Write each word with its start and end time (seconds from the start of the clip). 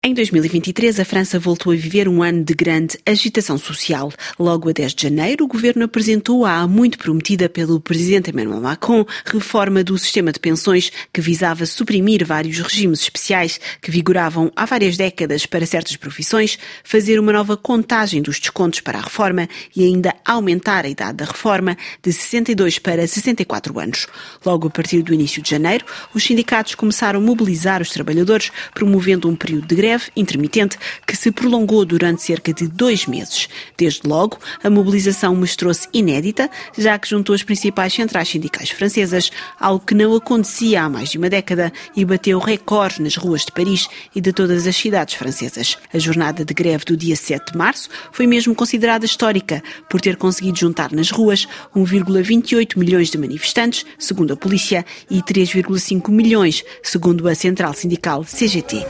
Em 0.00 0.14
2023, 0.14 1.00
a 1.00 1.04
França 1.04 1.40
voltou 1.40 1.72
a 1.72 1.76
viver 1.76 2.08
um 2.08 2.22
ano 2.22 2.44
de 2.44 2.54
grande 2.54 2.96
agitação 3.04 3.58
social. 3.58 4.12
Logo 4.38 4.68
a 4.68 4.72
10 4.72 4.94
de 4.94 5.02
janeiro, 5.02 5.44
o 5.44 5.48
governo 5.48 5.86
apresentou 5.86 6.46
a 6.46 6.68
muito 6.68 6.96
prometida 6.96 7.48
pelo 7.48 7.80
presidente 7.80 8.30
Emmanuel 8.30 8.60
Macron 8.60 9.04
reforma 9.26 9.82
do 9.82 9.98
sistema 9.98 10.30
de 10.30 10.38
pensões 10.38 10.92
que 11.12 11.20
visava 11.20 11.66
suprimir 11.66 12.24
vários 12.24 12.60
regimes 12.60 13.00
especiais 13.00 13.58
que 13.82 13.90
vigoravam 13.90 14.52
há 14.54 14.64
várias 14.66 14.96
décadas 14.96 15.46
para 15.46 15.66
certas 15.66 15.96
profissões, 15.96 16.60
fazer 16.84 17.18
uma 17.18 17.32
nova 17.32 17.56
contagem 17.56 18.22
dos 18.22 18.38
descontos 18.38 18.78
para 18.78 18.98
a 18.98 19.02
reforma 19.02 19.48
e 19.74 19.82
ainda 19.82 20.14
aumentar 20.24 20.84
a 20.84 20.88
idade 20.88 21.16
da 21.16 21.24
reforma 21.24 21.76
de 22.00 22.12
62 22.12 22.78
para 22.78 23.04
64 23.04 23.76
anos. 23.80 24.06
Logo 24.46 24.68
a 24.68 24.70
partir 24.70 25.02
do 25.02 25.12
início 25.12 25.42
de 25.42 25.50
janeiro, 25.50 25.84
os 26.14 26.22
sindicatos 26.22 26.76
começaram 26.76 27.18
a 27.18 27.22
mobilizar 27.22 27.82
os 27.82 27.90
trabalhadores, 27.90 28.52
promovendo 28.72 29.28
um 29.28 29.34
período 29.34 29.66
de 29.66 29.74
greve 29.74 29.87
greve 29.88 30.10
intermitente 30.14 30.76
que 31.06 31.16
se 31.16 31.30
prolongou 31.30 31.82
durante 31.82 32.22
cerca 32.22 32.52
de 32.52 32.68
dois 32.68 33.06
meses. 33.06 33.48
Desde 33.76 34.06
logo, 34.06 34.38
a 34.62 34.68
mobilização 34.68 35.34
mostrou-se 35.34 35.88
inédita, 35.94 36.50
já 36.76 36.98
que 36.98 37.08
juntou 37.08 37.34
as 37.34 37.42
principais 37.42 37.94
centrais 37.94 38.28
sindicais 38.28 38.70
francesas, 38.70 39.30
algo 39.58 39.84
que 39.84 39.94
não 39.94 40.14
acontecia 40.14 40.82
há 40.82 40.90
mais 40.90 41.08
de 41.08 41.16
uma 41.16 41.30
década 41.30 41.72
e 41.96 42.04
bateu 42.04 42.38
recordes 42.38 42.98
nas 42.98 43.16
ruas 43.16 43.46
de 43.46 43.52
Paris 43.52 43.88
e 44.14 44.20
de 44.20 44.30
todas 44.30 44.66
as 44.66 44.76
cidades 44.76 45.14
francesas. 45.14 45.78
A 45.92 45.98
jornada 45.98 46.44
de 46.44 46.52
greve 46.52 46.84
do 46.84 46.96
dia 46.96 47.16
7 47.16 47.52
de 47.52 47.58
março 47.58 47.88
foi 48.12 48.26
mesmo 48.26 48.54
considerada 48.54 49.06
histórica 49.06 49.62
por 49.88 50.02
ter 50.02 50.16
conseguido 50.16 50.58
juntar 50.58 50.92
nas 50.92 51.10
ruas 51.10 51.48
1,28 51.74 52.76
milhões 52.76 53.10
de 53.10 53.16
manifestantes, 53.16 53.86
segundo 53.98 54.34
a 54.34 54.36
polícia, 54.36 54.84
e 55.10 55.22
3,5 55.22 56.10
milhões, 56.10 56.62
segundo 56.82 57.26
a 57.26 57.34
central 57.34 57.72
sindical 57.72 58.22
CGT. 58.24 58.84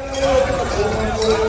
Thank 1.20 1.42
you. 1.42 1.47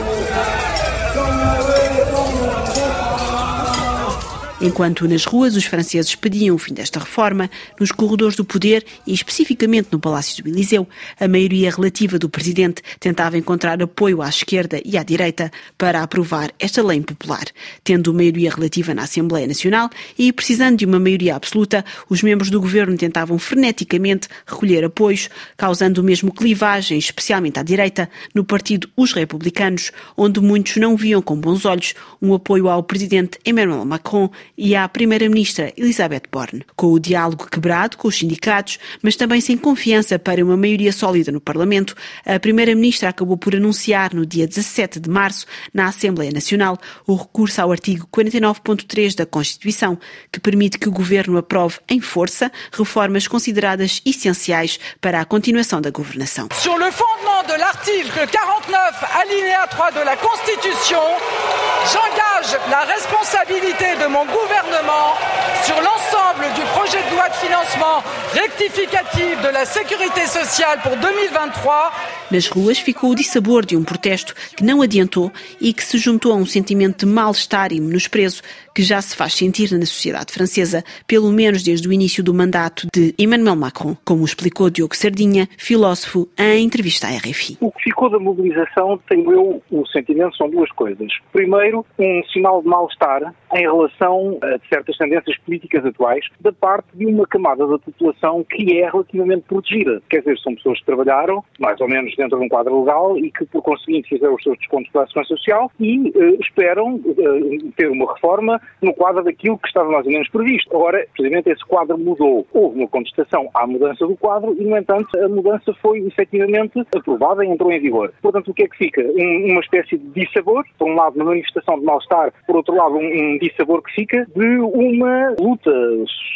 Enquanto 4.62 5.08
nas 5.08 5.24
ruas 5.24 5.56
os 5.56 5.64
franceses 5.64 6.14
pediam 6.14 6.54
o 6.54 6.58
fim 6.58 6.74
desta 6.74 7.00
reforma, 7.00 7.50
nos 7.80 7.90
corredores 7.90 8.36
do 8.36 8.44
poder 8.44 8.84
e 9.06 9.14
especificamente 9.14 9.88
no 9.90 9.98
Palácio 9.98 10.44
do 10.44 10.50
Eliseu, 10.50 10.86
a 11.18 11.26
maioria 11.26 11.70
relativa 11.70 12.18
do 12.18 12.28
presidente 12.28 12.82
tentava 12.98 13.38
encontrar 13.38 13.82
apoio 13.82 14.20
à 14.20 14.28
esquerda 14.28 14.78
e 14.84 14.98
à 14.98 15.02
direita 15.02 15.50
para 15.78 16.02
aprovar 16.02 16.52
esta 16.58 16.82
lei 16.82 16.98
impopular. 16.98 17.44
Tendo 17.82 18.12
maioria 18.12 18.50
relativa 18.50 18.92
na 18.92 19.04
Assembleia 19.04 19.46
Nacional 19.46 19.88
e 20.18 20.30
precisando 20.30 20.76
de 20.76 20.84
uma 20.84 21.00
maioria 21.00 21.36
absoluta, 21.36 21.82
os 22.10 22.22
membros 22.22 22.50
do 22.50 22.60
governo 22.60 22.98
tentavam 22.98 23.38
freneticamente 23.38 24.28
recolher 24.46 24.84
apoios, 24.84 25.30
causando 25.56 26.04
mesmo 26.04 26.30
clivagem, 26.30 26.98
especialmente 26.98 27.58
à 27.58 27.62
direita, 27.62 28.10
no 28.34 28.44
partido 28.44 28.90
Os 28.94 29.14
Republicanos, 29.14 29.90
onde 30.18 30.38
muitos 30.38 30.76
não 30.76 30.98
viam 30.98 31.22
com 31.22 31.40
bons 31.40 31.64
olhos 31.64 31.94
um 32.20 32.34
apoio 32.34 32.68
ao 32.68 32.82
presidente 32.82 33.38
Emmanuel 33.46 33.86
Macron 33.86 34.30
e 34.60 34.76
à 34.76 34.86
Primeira-Ministra 34.86 35.72
Elizabeth 35.74 36.24
Borne, 36.30 36.66
com 36.76 36.88
o 36.88 36.98
diálogo 37.00 37.48
quebrado 37.50 37.96
com 37.96 38.06
os 38.08 38.18
sindicatos, 38.18 38.78
mas 39.02 39.16
também 39.16 39.40
sem 39.40 39.56
confiança 39.56 40.18
para 40.18 40.44
uma 40.44 40.54
maioria 40.54 40.92
sólida 40.92 41.32
no 41.32 41.40
Parlamento, 41.40 41.96
a 42.26 42.38
Primeira-Ministra 42.38 43.08
acabou 43.08 43.38
por 43.38 43.56
anunciar 43.56 44.12
no 44.12 44.26
dia 44.26 44.46
17 44.46 45.00
de 45.00 45.08
março, 45.08 45.46
na 45.72 45.86
Assembleia 45.86 46.30
Nacional, 46.30 46.76
o 47.06 47.14
recurso 47.16 47.62
ao 47.62 47.72
artigo 47.72 48.06
49.3 48.14 49.16
da 49.16 49.24
Constituição, 49.24 49.98
que 50.30 50.38
permite 50.38 50.78
que 50.78 50.90
o 50.90 50.92
Governo 50.92 51.38
aprove 51.38 51.78
em 51.88 52.00
força 52.02 52.52
reformas 52.70 53.26
consideradas 53.26 54.02
essenciais 54.04 54.78
para 55.00 55.22
a 55.22 55.24
continuação 55.24 55.80
da 55.80 55.90
governação. 55.90 56.48
Sur 56.52 56.76
le 56.76 56.92
fondement 56.92 57.46
de 57.46 57.56
l'article 57.56 58.26
49 58.30 59.06
alinéa 59.14 59.66
3 59.68 59.94
de 59.94 60.04
la 60.04 60.16
Constitution, 60.18 61.59
j'engage 61.88 62.52
la 62.70 62.80
responsabilité 62.80 63.96
de 64.02 64.06
mon 64.08 64.24
gouvernement 64.26 65.16
sur 65.64 65.76
l'ensemble 65.76 66.44
du 66.54 66.62
projet 66.76 67.02
de 67.08 67.14
loi 67.14 67.28
de 67.28 67.34
financement 67.34 68.02
rectificatif 68.32 69.40
de 69.42 69.48
la 69.48 69.64
sécurité 69.64 70.26
sociale 70.26 70.78
pour 70.82 70.96
2023 70.96 71.92
Nas 72.30 72.48
ruas 72.48 72.78
ficou 72.78 73.10
o 73.10 73.14
dissabor 73.14 73.64
de 73.66 73.76
um 73.76 73.82
protesto 73.82 74.34
que 74.56 74.64
não 74.64 74.82
adiantou 74.82 75.32
e 75.60 75.72
que 75.72 75.82
se 75.82 75.98
juntou 75.98 76.32
a 76.32 76.36
um 76.36 76.46
sentimento 76.46 77.04
de 77.04 77.12
mal-estar 77.12 77.72
e 77.72 77.80
menosprezo 77.80 78.42
que 78.74 78.82
já 78.82 79.00
se 79.02 79.16
faz 79.16 79.34
sentir 79.34 79.72
na 79.72 79.84
sociedade 79.84 80.32
francesa, 80.32 80.84
pelo 81.06 81.30
menos 81.30 81.62
desde 81.62 81.88
o 81.88 81.92
início 81.92 82.22
do 82.22 82.32
mandato 82.32 82.86
de 82.94 83.14
Emmanuel 83.18 83.56
Macron, 83.56 83.96
como 84.04 84.24
explicou 84.24 84.70
Diogo 84.70 84.96
Sardinha, 84.96 85.48
filósofo, 85.58 86.28
em 86.38 86.64
entrevista 86.64 87.08
à 87.08 87.10
RFI. 87.10 87.58
O 87.60 87.72
que 87.72 87.82
ficou 87.84 88.08
da 88.08 88.18
mobilização, 88.18 88.98
tenho 89.08 89.32
eu 89.32 89.62
o 89.70 89.86
sentimento, 89.88 90.36
são 90.36 90.48
duas 90.48 90.70
coisas. 90.72 91.08
Primeiro, 91.32 91.69
um 91.76 92.22
sinal 92.32 92.62
de 92.62 92.68
mal-estar 92.68 93.34
em 93.54 93.62
relação 93.62 94.38
a 94.42 94.58
certas 94.68 94.96
tendências 94.96 95.36
políticas 95.38 95.84
atuais 95.84 96.24
da 96.40 96.52
parte 96.52 96.86
de 96.94 97.06
uma 97.06 97.26
camada 97.26 97.66
da 97.66 97.78
população 97.78 98.44
que 98.44 98.78
é 98.80 98.90
relativamente 98.90 99.42
protegida. 99.42 100.00
Quer 100.08 100.20
dizer, 100.20 100.38
são 100.38 100.54
pessoas 100.54 100.78
que 100.80 100.86
trabalharam, 100.86 101.44
mais 101.58 101.80
ou 101.80 101.88
menos 101.88 102.14
dentro 102.16 102.38
de 102.38 102.44
um 102.44 102.48
quadro 102.48 102.80
legal 102.80 103.18
e 103.18 103.30
que, 103.30 103.44
por 103.46 103.62
conseguinte, 103.62 104.08
fizeram 104.08 104.34
os 104.34 104.42
seus 104.42 104.58
descontos 104.58 104.90
para 104.92 105.02
a 105.02 105.06
Segurança 105.06 105.36
Social 105.36 105.72
e 105.80 106.10
uh, 106.10 106.40
esperam 106.40 106.94
uh, 106.94 107.72
ter 107.76 107.90
uma 107.90 108.12
reforma 108.12 108.60
no 108.80 108.94
quadro 108.94 109.24
daquilo 109.24 109.58
que 109.58 109.68
estava 109.68 109.90
mais 109.90 110.06
ou 110.06 110.12
menos 110.12 110.28
previsto. 110.28 110.74
Agora, 110.74 111.06
precisamente, 111.12 111.50
esse 111.50 111.64
quadro 111.64 111.98
mudou. 111.98 112.46
Houve 112.52 112.78
uma 112.78 112.88
contestação 112.88 113.48
à 113.54 113.66
mudança 113.66 114.06
do 114.06 114.16
quadro 114.16 114.56
e, 114.58 114.64
no 114.64 114.76
entanto, 114.76 115.08
a 115.18 115.28
mudança 115.28 115.72
foi 115.80 116.00
efetivamente 116.00 116.80
aprovada 116.94 117.44
e 117.44 117.48
entrou 117.48 117.72
em 117.72 117.80
vigor. 117.80 118.12
Portanto, 118.22 118.50
o 118.50 118.54
que 118.54 118.64
é 118.64 118.68
que 118.68 118.76
fica? 118.76 119.02
Um, 119.02 119.52
uma 119.52 119.60
espécie 119.60 119.98
de 119.98 120.24
dissabor, 120.24 120.64
por 120.78 120.88
um 120.88 120.94
lado, 120.94 121.16
uma 121.16 121.26
manifestação 121.26 121.59
de 121.60 121.84
mal-estar, 121.84 122.32
por 122.46 122.56
outro 122.56 122.74
lado, 122.74 122.94
um, 122.96 123.34
um 123.34 123.38
dissabor 123.38 123.82
que 123.82 123.92
fica 123.92 124.26
de 124.34 124.58
uma 124.58 125.34
luta 125.38 125.72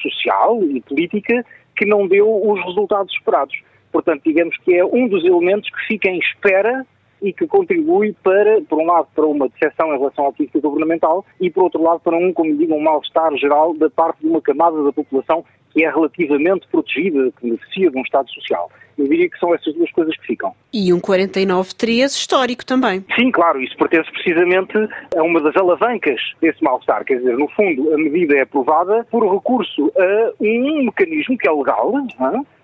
social 0.03 0.63
e 0.63 0.81
política 0.81 1.45
que 1.77 1.85
não 1.85 2.07
deu 2.07 2.27
os 2.27 2.65
resultados 2.65 3.13
esperados. 3.15 3.55
Portanto, 3.93 4.23
digamos 4.25 4.57
que 4.59 4.75
é 4.75 4.85
um 4.85 5.09
dos 5.09 5.25
elementos 5.25 5.71
que 5.71 5.87
fica 5.87 6.09
em 6.09 6.19
espera 6.19 6.87
e 7.23 7.33
que 7.33 7.47
contribui 7.47 8.15
para, 8.23 8.61
por 8.63 8.79
um 8.79 8.87
lado, 8.87 9.09
para 9.15 9.25
uma 9.25 9.49
decepção 9.49 9.95
em 9.95 9.99
relação 9.99 10.27
à 10.27 10.33
política 10.33 10.61
governamental 10.61 11.25
e, 11.41 11.51
por 11.51 11.65
outro 11.65 11.83
lado, 11.83 12.01
para 12.01 12.17
um, 12.17 12.33
como 12.33 12.57
digo, 12.57 12.75
um 12.75 12.83
mal-estar 12.83 13.35
geral 13.37 13.75
da 13.75 13.89
parte 13.89 14.21
de 14.21 14.27
uma 14.27 14.43
camada 14.43 14.83
da 14.83 14.93
população 14.93 15.45
que 15.75 15.85
é 15.85 15.91
relativamente 15.91 16.67
protegida, 16.71 17.31
que 17.33 17.43
beneficia 17.43 17.91
de 17.91 17.99
um 17.99 18.03
Estado 18.03 18.31
social. 18.31 18.71
Eu 18.97 19.09
diria 19.09 19.29
que 19.29 19.39
são 19.39 19.53
essas 19.53 19.75
duas 19.75 19.91
coisas 19.91 20.17
que 20.17 20.27
ficam. 20.27 20.55
E 20.73 20.93
um 20.93 21.01
49.3 21.01 22.07
histórico 22.07 22.65
também. 22.65 23.05
Sim, 23.19 23.33
claro, 23.33 23.61
isso 23.61 23.77
pertence 23.77 24.09
precisamente 24.13 24.79
a 25.17 25.23
uma 25.23 25.41
das 25.41 25.57
alavancas 25.57 26.21
desse 26.41 26.63
mal-estar. 26.63 27.05
Quer 27.05 27.19
dizer, 27.19 27.37
no 27.37 27.49
fundo, 27.49 27.93
a 27.93 27.99
medida 27.99 28.37
é 28.37 28.43
aprovada 28.43 29.05
por 29.11 29.29
recurso 29.29 29.93
a 29.99 30.33
um 30.41 30.85
mecanismo 30.85 31.37
que 31.37 31.49
é 31.49 31.53
legal, 31.53 31.93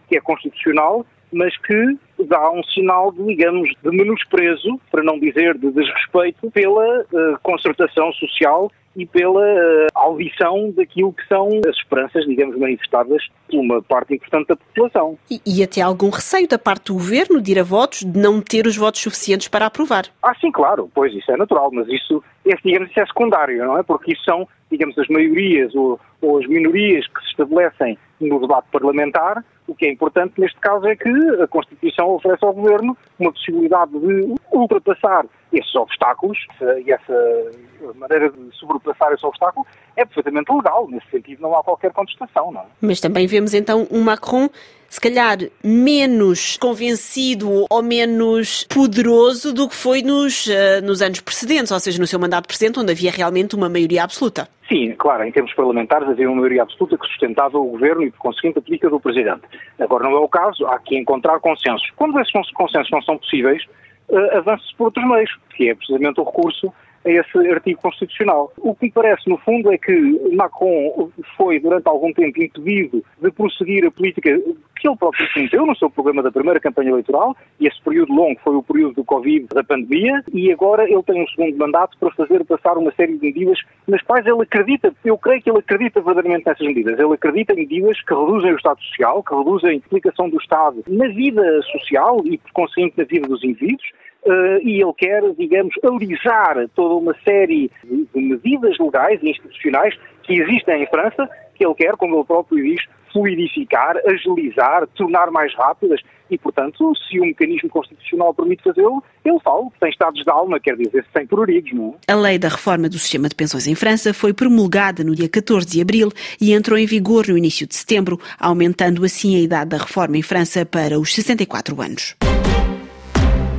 que 0.09 0.17
é 0.17 0.21
constitucional, 0.21 1.05
mas 1.33 1.57
que 1.59 1.99
dá 2.25 2.51
um 2.51 2.63
sinal, 2.65 3.13
de, 3.13 3.25
digamos, 3.25 3.71
de 3.83 3.91
menosprezo, 3.91 4.81
para 4.91 5.03
não 5.03 5.19
dizer 5.19 5.57
de 5.59 5.71
desrespeito, 5.71 6.51
pela 6.51 7.01
uh, 7.01 7.39
concertação 7.43 8.13
social 8.15 8.71
e 8.97 9.07
pela 9.07 9.41
uh, 9.41 9.87
audição 9.95 10.73
daquilo 10.73 11.13
que 11.13 11.27
são 11.27 11.49
as 11.69 11.77
esperanças, 11.77 12.25
digamos, 12.27 12.59
manifestadas 12.59 13.23
por 13.49 13.61
uma 13.61 13.83
parte 13.83 14.15
importante 14.15 14.49
da 14.49 14.57
população. 14.57 15.19
E, 15.31 15.41
e, 15.47 15.63
até 15.63 15.81
algum 15.81 16.11
receio 16.11 16.49
da 16.49 16.59
parte 16.59 16.87
do 16.87 16.95
governo 16.95 17.41
de 17.41 17.53
ir 17.53 17.59
a 17.59 17.63
votos, 17.63 18.01
de 18.01 18.19
não 18.19 18.41
ter 18.41 18.67
os 18.67 18.77
votos 18.77 19.01
suficientes 19.01 19.49
para 19.49 19.67
aprovar? 19.67 20.07
Ah, 20.23 20.35
sim, 20.41 20.51
claro, 20.51 20.91
pois 20.93 21.15
isso 21.15 21.31
é 21.31 21.37
natural, 21.37 21.71
mas 21.73 21.87
isso, 21.89 22.23
esse, 22.45 22.63
digamos, 22.65 22.91
isso 22.91 23.01
é 23.01 23.07
secundário, 23.07 23.65
não 23.65 23.79
é? 23.79 23.83
Porque 23.83 24.13
isso 24.13 24.25
são, 24.25 24.47
digamos, 24.71 24.99
as 24.99 25.09
maiorias 25.09 25.75
ou, 25.75 26.01
ou 26.21 26.39
as 26.39 26.47
minorias 26.47 27.07
que 27.07 27.21
se 27.23 27.31
estabelecem 27.31 27.97
no 28.21 28.41
debate 28.41 28.67
parlamentar 28.73 29.45
o 29.71 29.75
que 29.75 29.87
é 29.87 29.93
importante 29.93 30.35
neste 30.37 30.59
caso 30.59 30.85
é 30.87 30.97
que 30.97 31.09
a 31.41 31.47
Constituição 31.47 32.11
oferece 32.11 32.45
ao 32.45 32.53
Governo 32.53 32.97
uma 33.21 33.33
possibilidade 33.33 33.93
de 33.93 34.35
ultrapassar 34.53 35.25
esses 35.53 35.75
obstáculos 35.77 36.39
e 36.85 36.91
essa 36.91 37.53
maneira 37.95 38.31
de 38.31 38.57
sobrepassar 38.57 39.13
esse 39.13 39.25
obstáculo 39.25 39.65
é 39.97 40.05
perfeitamente 40.05 40.53
legal. 40.53 40.89
Nesse 40.89 41.09
sentido, 41.09 41.43
não 41.43 41.57
há 41.57 41.63
qualquer 41.63 41.93
contestação. 41.93 42.51
Não 42.51 42.63
é? 42.63 42.65
Mas 42.81 43.01
também 43.01 43.27
vemos 43.29 43.55
então 43.55 43.87
um 43.93 44.03
Macron 44.03 44.49
se 44.89 45.01
calhar 45.01 45.39
menos 45.63 46.57
convencido 46.57 47.65
ou 47.71 47.83
menos 47.83 48.65
poderoso 48.65 49.55
do 49.55 49.69
que 49.69 49.75
foi 49.77 50.03
nos, 50.03 50.49
uh, 50.49 50.85
nos 50.85 51.01
anos 51.01 51.21
precedentes, 51.21 51.71
ou 51.71 51.79
seja, 51.79 52.01
no 52.01 52.09
seu 52.09 52.19
mandato 52.19 52.49
precedente, 52.49 52.81
onde 52.81 52.91
havia 52.91 53.13
realmente 53.13 53.55
uma 53.55 53.69
maioria 53.69 54.03
absoluta. 54.03 54.49
Sim, 54.69 54.95
claro, 54.99 55.25
em 55.25 55.33
termos 55.33 55.53
parlamentares 55.55 56.09
havia 56.09 56.29
uma 56.29 56.37
maioria 56.37 56.63
absoluta 56.63 56.99
que 56.99 57.07
sustentava 57.07 57.57
o 57.57 57.65
governo 57.67 58.03
e, 58.03 58.11
por 58.11 58.19
conseguinte, 58.19 58.59
a 58.59 58.63
política 58.63 58.91
do 58.91 59.01
presidente. 59.01 59.43
Agora 59.79 60.05
não 60.05 60.13
é 60.13 60.21
o 60.21 60.29
caso, 60.29 60.67
há 60.67 60.79
que 60.79 60.97
encontrar 60.97 61.41
consensos. 61.41 61.91
Quando 61.97 62.19
esses 62.21 62.33
consensos 62.53 62.91
não 62.91 63.03
são 63.03 63.17
possíveis, 63.19 63.65
uh, 64.09 64.37
avança-se 64.37 64.75
por 64.77 64.87
outros 64.87 65.07
meios, 65.07 65.31
que 65.57 65.71
é 65.71 65.75
precisamente 65.75 66.21
o 66.21 66.25
recurso 66.25 66.73
a 67.05 67.11
esse 67.11 67.39
artigo 67.51 67.81
constitucional. 67.81 68.53
O 68.59 68.75
que 68.75 68.87
me 68.87 68.93
parece, 68.93 69.29
no 69.29 69.39
fundo, 69.39 69.73
é 69.73 69.79
que 69.79 69.93
Macron 70.35 71.11
foi, 71.37 71.59
durante 71.59 71.89
algum 71.89 72.13
tempo, 72.13 72.43
impedido 72.43 73.03
de 73.21 73.31
prosseguir 73.31 73.87
a 73.87 73.91
política 73.91 74.39
que 74.81 74.89
ele 74.89 74.97
próprio 74.97 75.29
cometeu 75.35 75.67
no 75.67 75.77
seu 75.77 75.91
programa 75.91 76.23
da 76.23 76.33
primeira 76.33 76.59
campanha 76.59 76.91
eleitoral, 76.91 77.37
e 77.59 77.67
esse 77.67 77.81
período 77.83 78.15
longo 78.15 78.41
foi 78.43 78.57
o 78.57 78.63
período 78.63 78.95
do 78.95 79.05
Covid, 79.05 79.47
da 79.49 79.63
pandemia, 79.63 80.23
e 80.33 80.51
agora 80.51 80.85
ele 80.85 81.03
tem 81.03 81.23
um 81.23 81.29
segundo 81.29 81.57
mandato 81.59 81.97
para 81.99 82.11
fazer 82.13 82.45
passar 82.45 82.79
uma 82.79 82.91
série 82.93 83.19
de 83.19 83.27
medidas 83.27 83.59
nas 83.87 84.03
quais 84.03 84.27
ele 84.27 84.43
acredita, 84.43 84.95
eu 85.05 85.19
creio 85.19 85.43
que 85.43 85.51
ele 85.51 85.59
acredita 85.59 86.01
verdadeiramente 86.01 86.47
nessas 86.47 86.67
medidas. 86.67 86.99
Ele 86.99 87.13
acredita 87.13 87.53
em 87.53 87.57
medidas 87.57 88.01
que 88.03 88.15
reduzem 88.15 88.53
o 88.53 88.57
Estado 88.57 88.81
Social, 88.83 89.23
que 89.23 89.35
reduzem 89.35 89.71
a 89.71 89.75
implicação 89.75 90.31
do 90.31 90.39
Estado 90.39 90.83
na 90.87 91.09
vida 91.09 91.63
social 91.63 92.23
e, 92.25 92.39
por 92.39 92.53
conseguinte, 92.53 92.95
na 92.97 93.05
vida 93.05 93.29
dos 93.29 93.45
indivíduos, 93.45 93.91
Uh, 94.25 94.61
e 94.63 94.83
ele 94.83 94.93
quer, 94.99 95.23
digamos, 95.35 95.75
alisar 95.83 96.69
toda 96.75 96.95
uma 96.95 97.15
série 97.25 97.71
de, 97.83 98.07
de 98.15 98.21
medidas 98.21 98.79
legais 98.79 99.19
e 99.23 99.31
institucionais 99.31 99.99
que 100.23 100.35
existem 100.35 100.83
em 100.83 100.87
França, 100.87 101.29
que 101.55 101.65
ele 101.65 101.75
quer, 101.75 101.97
como 101.97 102.17
ele 102.17 102.25
próprio 102.25 102.63
diz, 102.63 102.83
fluidificar, 103.13 103.97
agilizar, 104.07 104.87
tornar 104.89 105.31
mais 105.31 105.55
rápidas 105.55 106.01
e, 106.31 106.39
portanto, 106.39 106.93
se 107.09 107.19
o 107.19 107.25
mecanismo 107.25 107.69
constitucional 107.69 108.33
permite 108.33 108.63
fazê-lo, 108.63 109.03
ele 109.25 109.39
fala, 109.41 109.67
tem 109.81 109.91
estados 109.91 110.23
de 110.23 110.31
alma, 110.31 110.61
quer 110.61 110.77
dizer, 110.77 111.05
sem 111.13 111.27
não 111.75 111.99
é? 112.09 112.13
A 112.13 112.15
lei 112.15 112.39
da 112.39 112.49
reforma 112.49 112.89
do 112.89 112.99
sistema 112.99 113.29
de 113.29 113.35
pensões 113.35 113.67
em 113.67 113.75
França 113.75 114.15
foi 114.15 114.33
promulgada 114.33 115.03
no 115.03 115.15
dia 115.15 115.29
14 115.29 115.67
de 115.67 115.81
abril 115.81 116.11
e 116.41 116.53
entrou 116.53 116.79
em 116.79 116.87
vigor 116.87 117.27
no 117.27 117.37
início 117.37 117.67
de 117.67 117.75
setembro, 117.75 118.19
aumentando 118.39 119.05
assim 119.05 119.37
a 119.37 119.41
idade 119.41 119.71
da 119.71 119.79
reforma 119.79 120.17
em 120.17 120.23
França 120.23 120.65
para 120.65 120.99
os 120.99 121.13
64 121.15 121.81
anos. 121.81 122.17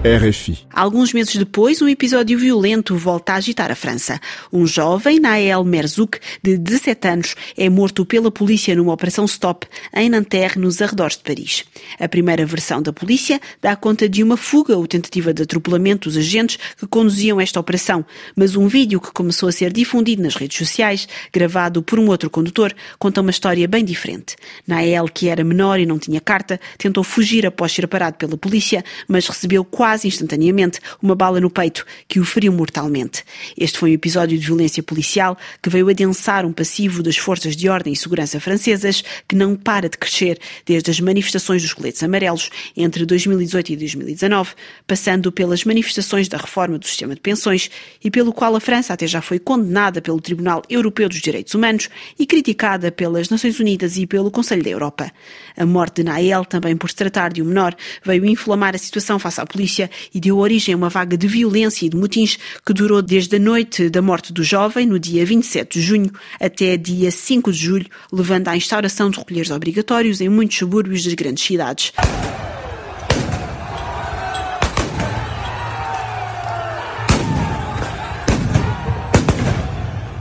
RFI. 0.03 0.65
Alguns 0.73 1.13
meses 1.13 1.35
depois, 1.35 1.79
um 1.79 1.87
episódio 1.87 2.35
violento 2.35 2.97
volta 2.97 3.33
a 3.33 3.35
agitar 3.35 3.69
a 3.69 3.75
França. 3.75 4.19
Um 4.51 4.65
jovem, 4.65 5.19
Naël 5.19 5.63
Merzouk, 5.63 6.17
de 6.41 6.57
17 6.57 7.07
anos, 7.07 7.35
é 7.55 7.69
morto 7.69 8.03
pela 8.03 8.31
polícia 8.31 8.73
numa 8.75 8.93
operação 8.93 9.25
stop 9.25 9.67
em 9.93 10.09
Nanterre, 10.09 10.59
nos 10.59 10.81
arredores 10.81 11.17
de 11.17 11.23
Paris. 11.23 11.65
A 11.99 12.09
primeira 12.09 12.43
versão 12.47 12.81
da 12.81 12.91
polícia 12.91 13.39
dá 13.61 13.75
conta 13.75 14.09
de 14.09 14.23
uma 14.23 14.35
fuga 14.37 14.75
ou 14.75 14.87
tentativa 14.87 15.31
de 15.35 15.43
atropelamento 15.43 16.09
dos 16.09 16.17
agentes 16.17 16.57
que 16.79 16.87
conduziam 16.87 17.39
esta 17.39 17.59
operação, 17.59 18.03
mas 18.35 18.55
um 18.55 18.67
vídeo 18.67 18.99
que 18.99 19.11
começou 19.11 19.49
a 19.49 19.51
ser 19.51 19.71
difundido 19.71 20.23
nas 20.23 20.33
redes 20.33 20.57
sociais, 20.57 21.07
gravado 21.31 21.83
por 21.83 21.99
um 21.99 22.07
outro 22.07 22.27
condutor, 22.27 22.73
conta 22.97 23.21
uma 23.21 23.29
história 23.29 23.67
bem 23.67 23.85
diferente. 23.85 24.35
Naël, 24.65 25.07
que 25.07 25.29
era 25.29 25.43
menor 25.43 25.79
e 25.79 25.85
não 25.85 25.99
tinha 25.99 26.19
carta, 26.19 26.59
tentou 26.75 27.03
fugir 27.03 27.45
após 27.45 27.71
ser 27.71 27.87
parado 27.87 28.17
pela 28.17 28.35
polícia, 28.35 28.83
mas 29.07 29.27
recebeu 29.27 29.63
quase 29.63 29.90
quase 29.91 30.07
instantaneamente 30.07 30.79
uma 31.01 31.13
bala 31.13 31.41
no 31.41 31.49
peito 31.49 31.85
que 32.07 32.17
o 32.17 32.23
feriu 32.23 32.53
mortalmente. 32.53 33.25
Este 33.57 33.77
foi 33.77 33.91
um 33.91 33.93
episódio 33.93 34.37
de 34.37 34.45
violência 34.45 34.81
policial 34.81 35.37
que 35.61 35.69
veio 35.69 35.89
adensar 35.89 36.45
um 36.45 36.53
passivo 36.53 37.03
das 37.03 37.17
forças 37.17 37.57
de 37.57 37.67
ordem 37.67 37.91
e 37.91 37.95
segurança 37.97 38.39
francesas 38.39 39.03
que 39.27 39.35
não 39.35 39.53
para 39.53 39.89
de 39.89 39.97
crescer 39.97 40.39
desde 40.65 40.89
as 40.89 41.01
manifestações 41.01 41.61
dos 41.61 41.73
coletes 41.73 42.01
amarelos 42.01 42.49
entre 42.77 43.05
2018 43.05 43.73
e 43.73 43.75
2019, 43.75 44.53
passando 44.87 45.29
pelas 45.29 45.65
manifestações 45.65 46.29
da 46.29 46.37
reforma 46.37 46.79
do 46.79 46.87
sistema 46.87 47.13
de 47.13 47.19
pensões 47.19 47.69
e 48.01 48.09
pelo 48.09 48.31
qual 48.31 48.55
a 48.55 48.61
França 48.61 48.93
até 48.93 49.05
já 49.05 49.21
foi 49.21 49.39
condenada 49.39 50.01
pelo 50.01 50.21
Tribunal 50.21 50.61
Europeu 50.69 51.09
dos 51.09 51.19
Direitos 51.19 51.53
Humanos 51.53 51.89
e 52.17 52.25
criticada 52.25 52.93
pelas 52.93 53.29
Nações 53.29 53.59
Unidas 53.59 53.97
e 53.97 54.07
pelo 54.07 54.31
Conselho 54.31 54.63
da 54.63 54.69
Europa. 54.69 55.11
A 55.57 55.65
morte 55.65 55.95
de 55.95 56.03
Nael, 56.05 56.45
também 56.45 56.77
por 56.77 56.89
se 56.89 56.95
tratar 56.95 57.33
de 57.33 57.41
um 57.41 57.45
menor, 57.45 57.75
veio 58.05 58.25
inflamar 58.25 58.73
a 58.73 58.77
situação 58.77 59.19
face 59.19 59.41
à 59.41 59.45
polícia 59.45 59.80
polícia 59.81 59.89
e 60.13 60.19
deu 60.19 60.37
origem 60.37 60.73
a 60.73 60.77
uma 60.77 60.89
vaga 60.89 61.17
de 61.17 61.27
violência 61.27 61.85
e 61.85 61.89
de 61.89 61.97
motins 61.97 62.37
que 62.65 62.73
durou 62.73 63.01
desde 63.01 63.37
a 63.37 63.39
noite 63.39 63.89
da 63.89 64.01
morte 64.01 64.33
do 64.33 64.43
jovem, 64.43 64.85
no 64.85 64.99
dia 64.99 65.25
27 65.25 65.79
de 65.79 65.85
junho, 65.85 66.11
até 66.39 66.77
dia 66.77 67.09
5 67.09 67.51
de 67.51 67.57
julho, 67.57 67.87
levando 68.11 68.49
à 68.49 68.57
instauração 68.57 69.09
de 69.09 69.17
recolheres 69.17 69.51
obrigatórios 69.51 70.21
em 70.21 70.29
muitos 70.29 70.57
subúrbios 70.57 71.05
das 71.05 71.13
grandes 71.13 71.43
cidades. 71.43 71.93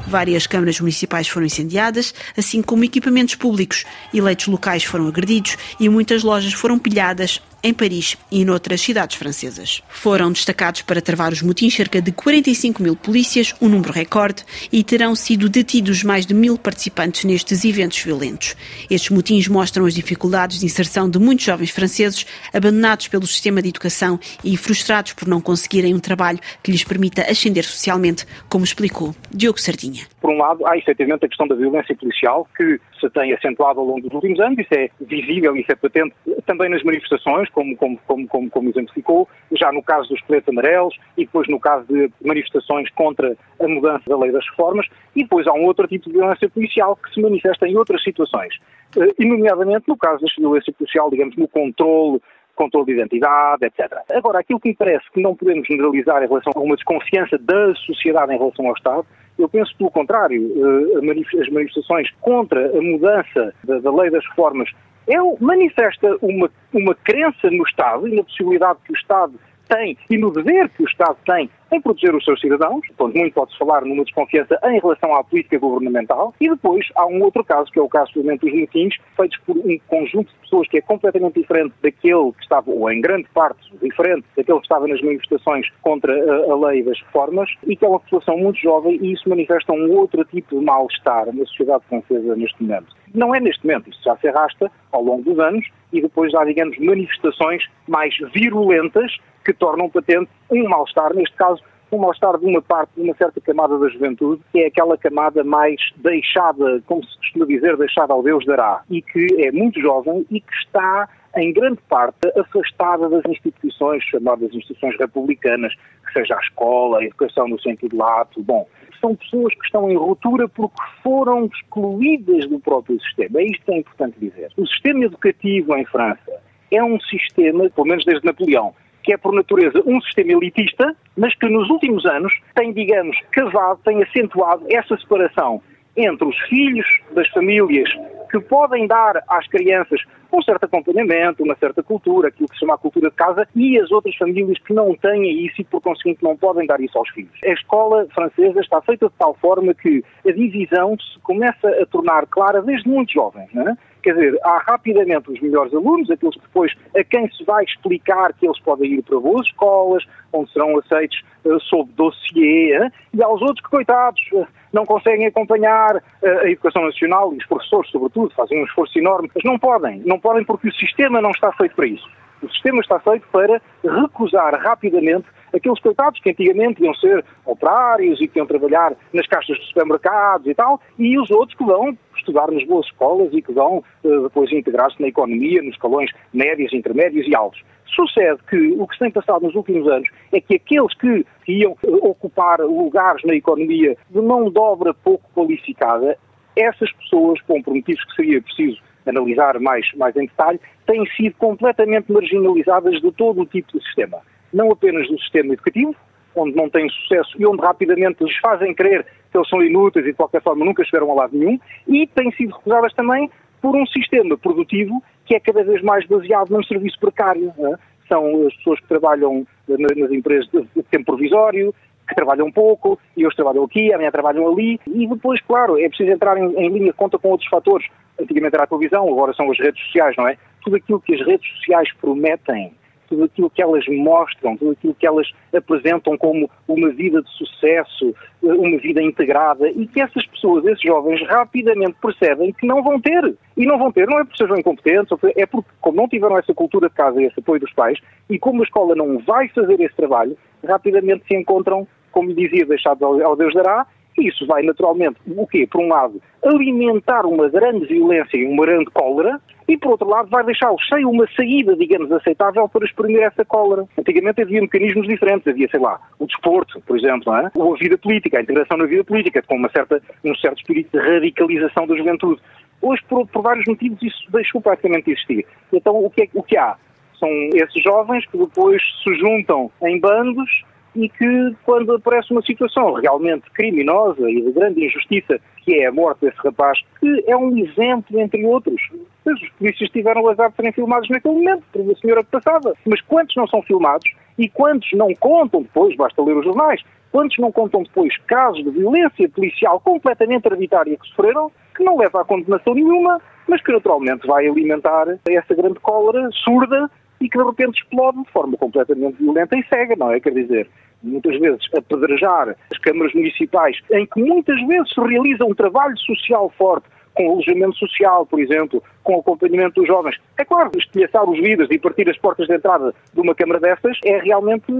Várias 0.07 0.45
câmaras 0.45 0.81
municipais 0.81 1.29
foram 1.29 1.47
incendiadas, 1.47 2.13
assim 2.37 2.63
como 2.63 2.83
equipamentos 2.83 3.37
públicos. 3.37 3.85
Eleitos 4.13 4.49
locais 4.49 4.83
foram 4.83 5.07
agredidos 5.07 5.57
e 5.79 5.89
muitas 5.89 6.25
lojas 6.25 6.53
foram 6.53 6.81
pilhadas 6.81 7.41
em 7.63 7.75
Paris 7.75 8.17
e 8.31 8.45
noutras 8.45 8.81
cidades 8.81 9.17
francesas. 9.17 9.83
Foram 9.89 10.33
destacados 10.33 10.83
para 10.83 11.01
travar 11.01 11.33
os 11.33 11.43
motins 11.43 11.75
cerca 11.75 12.01
de 12.01 12.13
45 12.13 12.83
mil 12.83 12.97
polícias, 12.97 13.55
um 13.61 13.69
número 13.69 13.93
recorde, 13.93 14.45
e 14.73 14.83
terão 14.83 15.15
sido 15.15 15.49
detidos 15.49 16.03
mais 16.03 16.27
de 16.27 16.35
mil 16.35 16.57
participantes 16.59 17.25
nestes 17.25 17.65
eventos 17.65 17.99
violentos. 17.99 18.57
Estes 18.91 19.11
motins 19.11 19.49
mostram 19.49 19.87
as 19.87 19.95
dificuldades 19.95 20.61
de 20.61 20.67
inserção 20.67 21.09
de 21.09 21.19
muitos 21.19 21.45
jovens 21.45 21.71
franceses 21.71 22.27
abandonados 22.53 23.09
pelo 23.09 23.27
sistema 23.27 23.61
de 23.61 23.69
educação 23.69 24.19
e 24.45 24.57
frustrados 24.57 25.13
por 25.13 25.29
não 25.29 25.41
conseguirem 25.41 25.95
um 25.95 26.01
trabalho 26.01 26.39
que 26.63 26.71
lhes 26.71 26.85
permita 26.85 27.23
ascender 27.23 27.65
socialmente, 27.65 28.27
como 28.49 28.65
explicou 28.65 29.15
Diogo 29.31 29.61
Sardinha. 29.61 30.05
Por 30.21 30.31
um 30.31 30.39
lado, 30.39 30.67
há 30.67 30.77
efetivamente 30.77 31.25
a 31.25 31.29
questão 31.29 31.47
da 31.47 31.55
violência 31.55 31.95
policial, 31.97 32.49
que 32.57 32.81
se 33.01 33.11
tem 33.11 33.33
acentuado 33.33 33.81
ao 33.81 33.87
longo 33.87 34.03
dos 34.03 34.13
últimos 34.13 34.39
anos, 34.41 34.59
isso 34.59 34.75
é 34.75 34.91
visível, 35.01 35.57
isso 35.57 35.73
é 35.73 35.75
patente 35.75 36.15
também 36.47 36.69
nas 36.69 36.83
manifestações, 36.83 37.49
como, 37.51 37.77
como, 37.77 37.99
como, 38.07 38.29
como, 38.29 38.51
como 38.51 38.69
exemplificou, 38.69 39.29
já 39.53 39.73
no 39.73 39.83
caso 39.83 40.09
dos 40.09 40.21
coletes 40.23 40.49
amarelos 40.49 40.95
e 41.17 41.25
depois 41.25 41.49
no 41.49 41.59
caso 41.59 41.87
de 41.87 42.11
manifestações 42.25 42.91
contra 42.91 43.37
a 43.59 43.69
mudança 43.69 44.03
da 44.07 44.19
lei 44.19 44.31
das 44.31 44.47
reformas, 44.51 44.87
e 45.17 45.23
depois 45.23 45.47
há 45.47 45.53
um 45.53 45.65
outro 45.65 45.87
tipo 45.89 46.09
de 46.09 46.17
violência 46.17 46.49
policial 46.49 46.97
que 46.97 47.13
se 47.13 47.21
manifesta 47.21 47.67
em 47.67 47.77
outras 47.77 48.03
situações, 48.03 48.55
eh, 48.97 49.09
e 49.19 49.27
nomeadamente 49.27 49.89
no 49.89 49.97
caso 49.97 50.21
da 50.21 50.29
violência 50.39 50.73
policial, 50.73 51.11
digamos, 51.11 51.37
no 51.37 51.49
controle 51.49 52.21
controle 52.61 52.87
de 52.87 52.93
identidade, 52.93 53.65
etc. 53.65 54.01
Agora, 54.13 54.41
aquilo 54.41 54.61
que 54.61 54.69
me 54.69 54.75
parece 54.75 55.11
que 55.15 55.23
não 55.23 55.35
podemos 55.35 55.67
generalizar 55.67 56.23
em 56.23 56.29
relação 56.29 56.53
a 56.55 56.61
uma 56.61 56.77
desconfiança 56.77 57.39
da 57.39 57.75
sociedade 57.75 58.35
em 58.35 58.39
relação 58.39 58.67
ao 58.67 58.75
Estado, 58.75 59.07
eu 59.41 59.49
penso 59.49 59.75
pelo 59.77 59.91
contrário, 59.91 60.41
eh, 60.41 60.99
as 60.99 61.49
manifestações 61.49 62.09
contra 62.21 62.77
a 62.77 62.83
mudança 62.83 63.55
da, 63.65 63.93
lei 63.93 64.11
das 64.11 64.25
reformas 64.27 64.71
é, 65.09 65.17
manifesta 65.41 66.17
uma, 66.23 66.51
uma 66.73 66.95
crença 66.95 67.51
no 67.51 67.65
Estado 67.65 68.07
e 68.07 68.15
na 68.15 68.23
possibilidade 68.23 68.79
que 68.85 68.93
o 68.93 68.97
Estado 68.97 69.35
tem 69.71 69.97
e 70.11 70.19
no 70.19 70.31
dever 70.31 70.69
que 70.71 70.83
o 70.83 70.87
Estado 70.87 71.17
tem 71.25 71.49
em 71.73 71.81
proteger 71.81 72.15
os 72.15 72.25
seus 72.25 72.41
cidadãos, 72.41 72.85
portanto, 72.89 73.17
muito 73.17 73.35
pode-se 73.35 73.59
falar 73.59 73.85
numa 73.85 74.05
desconfiança 74.05 74.59
em 74.65 74.81
relação 74.81 75.15
à 75.15 75.23
política 75.23 75.59
governamental, 75.59 76.35
e 76.41 76.49
depois 76.49 76.87
há 76.97 77.07
um 77.07 77.23
outro 77.23 77.45
caso, 77.45 77.71
que 77.71 77.79
é 77.79 77.83
o 77.83 77.89
caso, 77.89 78.13
dos 78.13 78.25
motins, 78.25 78.97
feitos 79.17 79.39
por 79.47 79.57
um 79.57 79.79
conjunto 79.87 80.33
de 80.33 80.39
pessoas 80.41 80.69
que 80.69 80.79
é 80.79 80.81
completamente 80.81 81.41
diferente 81.41 81.73
daquele 81.81 82.33
que 82.33 82.43
estava, 82.43 82.71
ou 82.71 82.91
em 82.91 83.01
grande 83.01 83.29
parte 83.33 83.61
diferente 83.81 84.25
daquele 84.37 84.59
que 84.59 84.65
estava 84.65 84.89
nas 84.89 85.01
manifestações 85.01 85.67
contra 85.83 86.13
a, 86.13 86.53
a 86.53 86.57
lei 86.69 86.83
das 86.83 87.01
reformas, 87.03 87.49
e 87.67 87.77
que 87.77 87.85
é 87.85 87.89
uma 87.89 88.01
população 88.01 88.37
muito 88.37 88.59
jovem, 88.59 88.99
e 89.01 89.13
isso 89.13 89.29
manifesta 89.29 89.73
um 89.73 89.97
outro 89.97 90.25
tipo 90.25 90.59
de 90.59 90.65
mal-estar 90.65 91.27
na 91.27 91.47
sociedade 91.47 91.85
francesa 91.89 92.35
neste 92.35 92.61
momento. 92.63 93.00
Não 93.15 93.35
é 93.35 93.41
neste 93.41 93.67
momento, 93.67 93.91
isso 93.91 94.01
já 94.05 94.17
se 94.17 94.29
arrasta 94.29 94.71
ao 94.93 95.03
longo 95.03 95.23
dos 95.23 95.39
anos, 95.39 95.67
e 95.93 96.01
depois 96.01 96.35
há, 96.35 96.45
digamos, 96.45 96.79
manifestações 96.79 97.65
mais 97.89 98.15
virulentas 98.33 99.17
que 99.45 99.53
tornam 99.53 99.89
patente 99.89 100.31
um 100.51 100.69
mal-estar, 100.69 101.15
neste 101.15 101.35
caso, 101.37 101.63
um 101.93 101.99
mal-estar 101.99 102.39
de 102.39 102.47
uma 102.47 102.63
parte, 102.63 102.93
de 102.97 103.03
uma 103.03 103.15
certa 103.15 103.41
camada 103.41 103.79
da 103.79 103.89
juventude, 103.89 104.41
que 104.53 104.61
é 104.61 104.67
aquela 104.67 104.97
camada 104.97 105.43
mais 105.43 105.81
deixada, 105.97 106.81
como 106.87 107.05
se 107.05 107.17
costuma 107.19 107.47
dizer, 107.47 107.77
deixada 107.77 108.13
ao 108.13 108.23
Deus 108.23 108.45
dará, 108.47 108.83
e 108.89 109.03
que 109.03 109.27
é 109.39 109.51
muito 109.51 109.81
jovem 109.81 110.25
e 110.31 110.41
que 110.41 110.55
está, 110.55 111.09
em 111.37 111.53
grande 111.53 111.79
parte, 111.89 112.29
afastada 112.39 113.09
das 113.09 113.25
instituições, 113.27 114.03
chamadas 114.05 114.53
instituições 114.53 114.97
republicanas, 114.99 115.73
que 116.07 116.13
seja 116.13 116.35
a 116.35 116.41
escola, 116.41 116.99
a 116.99 117.05
educação 117.05 117.49
no 117.49 117.61
sentido 117.61 117.97
lato, 117.97 118.43
bom, 118.43 118.67
são 119.01 119.15
pessoas 119.15 119.55
que 119.55 119.65
estão 119.65 119.91
em 119.91 119.97
ruptura 119.97 120.49
porque 120.49 120.81
foram 121.03 121.47
excluídas 121.47 122.47
do 122.49 122.61
próprio 122.61 123.01
sistema. 123.01 123.41
É 123.41 123.45
isto 123.45 123.65
que 123.65 123.73
é 123.73 123.79
importante 123.79 124.19
dizer. 124.19 124.51
O 124.57 124.67
sistema 124.67 125.05
educativo 125.05 125.75
em 125.77 125.85
França 125.87 126.41
é 126.71 126.83
um 126.83 127.01
sistema, 127.01 127.69
pelo 127.71 127.87
menos 127.87 128.05
desde 128.05 128.25
Napoleão, 128.25 128.75
que 129.03 129.13
é 129.13 129.17
por 129.17 129.33
natureza 129.33 129.83
um 129.87 130.01
sistema 130.03 130.33
elitista, 130.33 130.95
mas 131.17 131.35
que 131.35 131.49
nos 131.49 131.71
últimos 131.71 132.05
anos 132.07 132.33
tem, 132.55 132.73
digamos, 132.73 133.17
cavado, 133.33 133.81
tem 133.85 134.03
acentuado 134.03 134.67
essa 134.69 134.97
separação 134.99 135.63
entre 135.97 136.29
os 136.29 136.39
filhos 136.49 136.87
das 137.13 137.29
famílias 137.29 137.89
que 138.31 138.41
podem 138.41 138.87
dar 138.87 139.23
às 139.29 139.47
crianças 139.49 140.01
um 140.33 140.43
certo 140.43 140.65
acompanhamento, 140.65 141.43
uma 141.43 141.57
certa 141.57 141.83
cultura, 141.83 142.29
aquilo 142.29 142.49
que 142.49 142.55
se 142.55 142.61
chama 142.61 142.75
a 142.75 142.79
cultura 142.79 143.11
de 143.11 143.17
casa, 143.17 143.49
e 143.55 143.79
as 143.79 143.91
outras 143.91 144.15
famílias 144.17 144.59
que 144.59 144.73
não 144.73 144.95
têm 144.95 145.45
isso 145.45 145.61
e, 145.61 145.65
por 145.65 145.81
conseguinte, 145.81 146.23
não 146.23 146.37
podem 146.37 146.67
dar 146.67 146.81
isso 146.81 146.97
aos 146.97 147.09
filhos. 147.11 147.33
A 147.45 147.51
escola 147.51 148.07
francesa 148.15 148.61
está 148.61 148.81
feita 148.83 149.09
de 149.09 149.15
tal 149.19 149.35
forma 149.35 149.75
que 149.75 150.05
a 150.27 150.31
divisão 150.31 150.97
se 150.99 151.19
começa 151.21 151.69
a 151.69 151.87
tornar 151.87 152.27
clara 152.27 152.63
desde 152.63 152.89
muito 152.89 153.13
jovem. 153.13 153.49
Não 153.53 153.69
é? 153.69 153.77
Quer 154.03 154.15
dizer, 154.15 154.39
há 154.43 154.59
rapidamente 154.59 155.31
os 155.31 155.41
melhores 155.41 155.75
alunos, 155.75 156.11
aqueles 156.11 156.35
que 156.35 156.43
depois 156.43 156.73
a 156.97 157.05
quem 157.05 157.31
se 157.31 157.45
vai 157.45 157.65
explicar 157.65 158.33
que 158.35 158.47
eles 158.47 158.59
podem 158.61 158.93
ir 158.93 159.03
para 159.03 159.19
boas 159.19 159.47
escolas, 159.47 160.05
onde 160.33 160.53
serão 160.53 160.79
aceitos 160.79 161.23
uh, 161.45 161.61
sob 161.61 161.91
dossiê, 161.93 162.79
uh, 162.79 162.91
e 163.13 163.23
aos 163.23 163.41
outros 163.43 163.61
que, 163.61 163.71
coitados, 163.71 164.21
uh, 164.33 164.47
não 164.73 164.87
conseguem 164.87 165.27
acompanhar 165.27 166.01
a 166.23 166.49
educação 166.49 166.85
nacional 166.85 167.35
e 167.35 167.39
os 167.39 167.47
professores, 167.47 167.91
sobretudo, 167.91 168.33
fazem 168.37 168.61
um 168.61 168.65
esforço 168.65 168.97
enorme, 168.97 169.29
mas 169.35 169.43
não 169.43 169.59
podem, 169.59 170.01
não 170.07 170.19
podem 170.19 170.45
porque 170.45 170.69
o 170.69 170.73
sistema 170.73 171.21
não 171.21 171.31
está 171.31 171.51
feito 171.53 171.75
para 171.75 171.87
isso. 171.89 172.09
O 172.41 172.49
sistema 172.49 172.81
está 172.81 173.01
feito 173.01 173.27
para 173.33 173.61
recusar 173.83 174.55
rapidamente 174.63 175.27
aqueles 175.55 175.81
coitados 175.81 176.21
que 176.21 176.31
antigamente 176.31 176.83
iam 176.83 176.95
ser 176.95 177.25
operários 177.45 178.21
e 178.21 178.29
que 178.29 178.39
iam 178.39 178.47
trabalhar 178.47 178.93
nas 179.13 179.27
caixas 179.27 179.59
de 179.59 179.67
supermercados 179.67 180.47
e 180.47 180.55
tal, 180.55 180.81
e 180.99 181.19
os 181.19 181.31
outros 181.31 181.57
que 181.57 181.65
vão 181.65 181.97
estudar 182.21 182.51
nas 182.51 182.65
boas 182.65 182.87
escolas 182.87 183.33
e 183.33 183.43
que 183.43 183.53
vão 183.53 183.83
uh, 184.05 184.23
depois 184.23 184.51
integrar-se 184.53 185.01
na 185.01 185.09
economia, 185.09 185.63
nos 185.63 185.75
escalões 185.75 186.11
médios, 186.33 186.73
intermédios 186.73 187.27
e 187.27 187.35
altos. 187.35 187.63
Sucede 187.95 188.39
que 188.49 188.57
o 188.79 188.87
que 188.87 188.95
se 188.95 189.01
tem 189.01 189.11
passado 189.11 189.43
nos 189.43 189.55
últimos 189.55 189.89
anos 189.89 190.09
é 190.33 190.41
que 190.41 190.55
aqueles 190.55 190.95
que 190.95 191.27
iam 191.49 191.73
uh, 191.73 192.09
ocupar 192.09 192.61
lugares 192.61 193.23
na 193.25 193.35
economia 193.35 193.97
de 194.09 194.21
mão 194.21 194.51
de 194.51 194.59
obra 194.59 194.95
pouco 194.95 195.25
qualificada, 195.35 196.17
essas 196.57 196.93
pessoas, 196.93 197.41
com 197.43 197.61
motivos 197.67 198.05
que 198.05 198.15
seria 198.17 198.43
preciso 198.43 198.81
analisar 199.07 199.59
mais, 199.59 199.87
mais 199.95 200.15
em 200.17 200.27
detalhe, 200.27 200.61
têm 200.87 201.05
sido 201.17 201.35
completamente 201.37 202.13
marginalizadas 202.13 203.01
de 203.01 203.11
todo 203.13 203.43
o 203.43 203.47
tipo 203.47 203.77
de 203.77 203.85
sistema 203.85 204.21
não 204.53 204.71
apenas 204.71 205.09
do 205.09 205.19
sistema 205.19 205.53
educativo, 205.53 205.95
onde 206.35 206.57
não 206.57 206.69
têm 206.69 206.89
sucesso 206.89 207.35
e 207.39 207.47
onde 207.47 207.63
rapidamente 207.63 208.23
lhes 208.23 208.37
fazem 208.39 208.75
crer 208.75 209.07
que 209.31 209.39
eles 209.39 209.49
são 209.49 209.63
inúteis 209.63 210.07
e 210.07 210.11
de 210.11 210.17
qualquer 210.17 210.43
forma 210.43 210.65
nunca 210.65 210.85
chegaram 210.85 211.11
a 211.13 211.15
lado 211.15 211.37
nenhum, 211.37 211.59
e 211.87 212.07
têm 212.07 212.31
sido 212.33 212.55
recusadas 212.57 212.93
também 212.95 213.31
por 213.61 213.77
um 213.77 213.87
sistema 213.87 214.37
produtivo 214.37 215.03
que 215.25 215.35
é 215.35 215.41
cada 215.41 215.63
vez 215.63 215.81
mais 215.83 216.05
baseado 216.07 216.51
num 216.51 216.63
serviço 216.65 216.99
precário. 216.99 217.53
É? 217.59 217.75
São 218.09 218.47
as 218.47 218.55
pessoas 218.57 218.81
que 218.81 218.89
trabalham 218.89 219.47
nas 219.69 220.11
empresas 220.11 220.49
de 220.51 220.83
tempo 220.91 221.05
provisório, 221.05 221.73
que 222.09 222.15
trabalham 222.17 222.51
pouco, 222.51 222.99
e 223.17 223.25
hoje 223.25 223.37
trabalham 223.37 223.63
aqui, 223.63 223.93
amanhã 223.93 224.11
trabalham 224.11 224.51
ali, 224.51 224.81
e 224.85 225.07
depois, 225.07 225.41
claro, 225.43 225.79
é 225.79 225.89
preciso 225.89 226.11
entrar 226.11 226.37
em, 226.37 226.53
em 226.57 226.69
linha 226.69 226.91
de 226.91 226.93
conta 226.93 227.17
com 227.19 227.29
outros 227.29 227.49
fatores. 227.49 227.87
Antigamente 228.21 228.57
era 228.57 228.65
a 228.65 228.67
televisão, 228.67 229.09
agora 229.09 229.33
são 229.33 229.49
as 229.51 229.59
redes 229.61 229.81
sociais, 229.85 230.17
não 230.19 230.27
é? 230.27 230.37
Tudo 230.63 230.77
aquilo 230.77 231.01
que 231.01 231.15
as 231.15 231.25
redes 231.25 231.49
sociais 231.59 231.89
prometem 232.01 232.73
tudo 233.11 233.25
aquilo 233.25 233.51
que 233.51 233.61
elas 233.61 233.85
mostram, 233.89 234.57
tudo 234.57 234.71
aquilo 234.71 234.95
que 234.95 235.07
elas 235.07 235.29
apresentam 235.55 236.17
como 236.17 236.49
uma 236.67 236.89
vida 236.91 237.21
de 237.21 237.31
sucesso, 237.33 238.15
uma 238.41 238.79
vida 238.79 239.03
integrada, 239.03 239.69
e 239.69 239.87
que 239.87 240.01
essas 240.01 240.25
pessoas, 240.27 240.65
esses 240.65 240.83
jovens, 240.83 241.21
rapidamente 241.29 241.97
percebem 242.01 242.53
que 242.53 242.67
não 242.67 242.83
vão 242.83 243.01
ter. 243.01 243.35
E 243.57 243.67
não 243.67 243.77
vão 243.79 243.93
ter, 243.93 244.07
não 244.07 244.21
é 244.21 244.25
porque 244.25 244.43
sejam 244.43 244.57
incompetentes, 244.57 245.11
é 245.37 245.45
porque, 245.45 245.69
como 245.81 245.97
não 245.97 246.09
tiveram 246.09 246.39
essa 246.39 246.55
cultura 246.55 246.89
de 246.89 246.95
casa 246.95 247.21
e 247.21 247.27
esse 247.27 247.41
apoio 247.41 247.61
dos 247.61 247.73
pais, 247.73 247.99
e 248.31 248.39
como 248.39 248.63
a 248.63 248.65
escola 248.65 248.95
não 248.95 249.19
vai 249.19 249.49
fazer 249.49 249.79
esse 249.81 249.95
trabalho, 249.97 250.39
rapidamente 250.67 251.25
se 251.27 251.37
encontram, 251.37 251.87
como 252.13 252.33
dizia, 252.33 252.65
deixados 252.65 253.03
ao 253.03 253.37
Deus 253.37 253.53
dará, 253.53 253.87
isso 254.19 254.47
vai 254.47 254.63
naturalmente, 254.63 255.17
o 255.27 255.47
quê? 255.47 255.67
Por 255.71 255.81
um 255.81 255.89
lado, 255.89 256.21
alimentar 256.45 257.27
uma 257.27 257.49
grande 257.49 257.87
violência 257.87 258.37
e 258.37 258.47
uma 258.47 258.65
grande 258.65 258.91
cólera, 258.91 259.41
e 259.69 259.77
por 259.77 259.93
outro 259.93 260.09
lado 260.09 260.29
vai 260.29 260.45
deixá-los 260.45 260.85
sem 260.89 261.05
uma 261.05 261.27
saída, 261.37 261.77
digamos, 261.77 262.11
aceitável 262.11 262.69
para 262.69 262.85
exprimir 262.85 263.23
essa 263.23 263.45
cólera. 263.45 263.87
Antigamente 263.97 264.43
havia 264.43 264.61
mecanismos 264.61 265.07
diferentes, 265.07 265.47
havia, 265.47 265.69
sei 265.69 265.79
lá, 265.79 266.01
o 266.19 266.27
desporto, 266.27 266.81
por 266.81 266.99
exemplo, 266.99 267.33
é? 267.35 267.51
ou 267.55 267.75
a 267.75 267.79
vida 267.79 267.97
política, 267.97 268.39
a 268.39 268.43
integração 268.43 268.77
na 268.77 268.87
vida 268.87 269.05
política, 269.05 269.43
com 269.43 269.57
uma 269.57 269.71
certa, 269.71 270.03
um 270.25 270.35
certo 270.35 270.59
espírito 270.59 270.91
de 270.93 270.99
radicalização 270.99 271.87
da 271.87 271.97
juventude. 271.97 272.41
Hoje, 272.83 273.03
por, 273.09 273.27
por 273.29 273.43
vários 273.43 273.65
motivos, 273.67 274.03
isso 274.03 274.19
deixou 274.33 274.61
praticamente 274.61 275.05
de 275.05 275.13
existir. 275.13 275.47
Então, 275.73 276.05
o 276.05 276.11
que, 276.11 276.23
é, 276.23 276.29
o 276.35 276.43
que 276.43 276.57
há? 276.57 276.77
São 277.19 277.29
esses 277.55 277.83
jovens 277.83 278.27
que 278.27 278.39
depois 278.39 278.83
se 279.05 279.15
juntam 279.17 279.71
em 279.83 280.01
bandos 280.01 280.65
e 280.95 281.09
que, 281.09 281.57
quando 281.65 281.95
aparece 281.95 282.33
uma 282.33 282.43
situação 282.43 282.95
realmente 282.95 283.51
criminosa 283.53 284.29
e 284.29 284.43
de 284.43 284.53
grande 284.53 284.85
injustiça, 284.85 285.39
que 285.65 285.75
é 285.75 285.87
a 285.87 285.93
morte 285.93 286.23
desse 286.23 286.39
rapaz, 286.39 286.79
que 286.99 287.25
é 287.27 287.37
um 287.37 287.57
exemplo, 287.57 288.19
entre 288.19 288.45
outros. 288.45 288.81
Os 289.25 289.49
polícias 289.51 289.91
tiveram 289.91 290.23
o 290.23 290.31
azar 290.31 290.51
de 290.51 290.57
serem 290.57 290.73
filmados 290.73 291.09
naquele 291.09 291.35
momento, 291.35 291.63
por 291.73 291.83
uma 291.83 291.95
senhora 291.97 292.25
que 292.25 292.31
passava. 292.31 292.75
Mas 292.87 293.01
quantos 293.03 293.37
não 293.37 293.47
são 293.47 293.63
filmados 293.63 294.11
e 294.39 294.49
quantos 294.49 294.91
não 294.95 295.15
contam 295.15 295.63
depois, 295.63 295.95
basta 295.97 296.23
ler 296.23 296.37
os 296.37 296.45
jornais, 296.45 296.83
quantos 297.13 297.37
não 297.39 297.53
contam 297.53 297.83
depois 297.83 298.17
casos 298.27 298.65
de 298.65 298.71
violência 298.71 299.29
policial 299.29 299.81
completamente 299.81 300.49
arbitrária 300.49 300.97
que 300.97 301.09
sofreram, 301.09 301.53
que 301.77 301.85
não 301.85 301.99
leva 301.99 302.23
a 302.23 302.25
condenação 302.25 302.75
nenhuma, 302.75 303.21
mas 303.47 303.63
que 303.63 303.73
naturalmente 303.73 304.27
vai 304.27 304.47
alimentar 304.47 305.07
essa 305.29 305.55
grande 305.55 305.79
cólera 305.81 306.29
surda 306.33 306.91
e 307.21 307.29
que 307.29 307.39
de 307.39 307.45
repente 307.45 307.83
explode 307.83 308.23
de 308.23 308.31
forma 308.31 308.57
completamente 308.57 309.23
violenta 309.23 309.57
e 309.57 309.65
cega, 309.65 309.95
não 309.97 310.11
é? 310.11 310.21
Quer 310.21 310.33
dizer, 310.33 310.69
muitas 311.03 311.39
vezes 311.39 311.61
apedrejar 311.77 312.57
as 312.71 312.79
câmaras 312.79 313.13
municipais, 313.13 313.79
em 313.93 314.07
que 314.07 314.23
muitas 314.23 314.61
vezes 314.67 314.93
se 314.93 315.01
realiza 315.01 315.45
um 315.45 315.55
trabalho 315.55 315.97
social 315.99 316.51
forte, 316.57 316.89
com 317.15 317.33
alojamento 317.33 317.77
social, 317.77 318.25
por 318.25 318.41
exemplo, 318.41 318.83
com 319.03 319.19
acompanhamento 319.19 319.81
dos 319.81 319.87
jovens. 319.87 320.17
É 320.39 320.45
claro, 320.45 320.71
estilhaçar 320.77 321.29
os 321.29 321.39
vidros 321.39 321.69
e 321.71 321.79
partir 321.79 322.09
as 322.09 322.17
portas 322.17 322.47
de 322.47 322.55
entrada 322.55 322.95
de 323.13 323.21
uma 323.21 323.35
câmara 323.35 323.61
dessas 323.61 323.99
é 324.05 324.19
realmente 324.19 324.73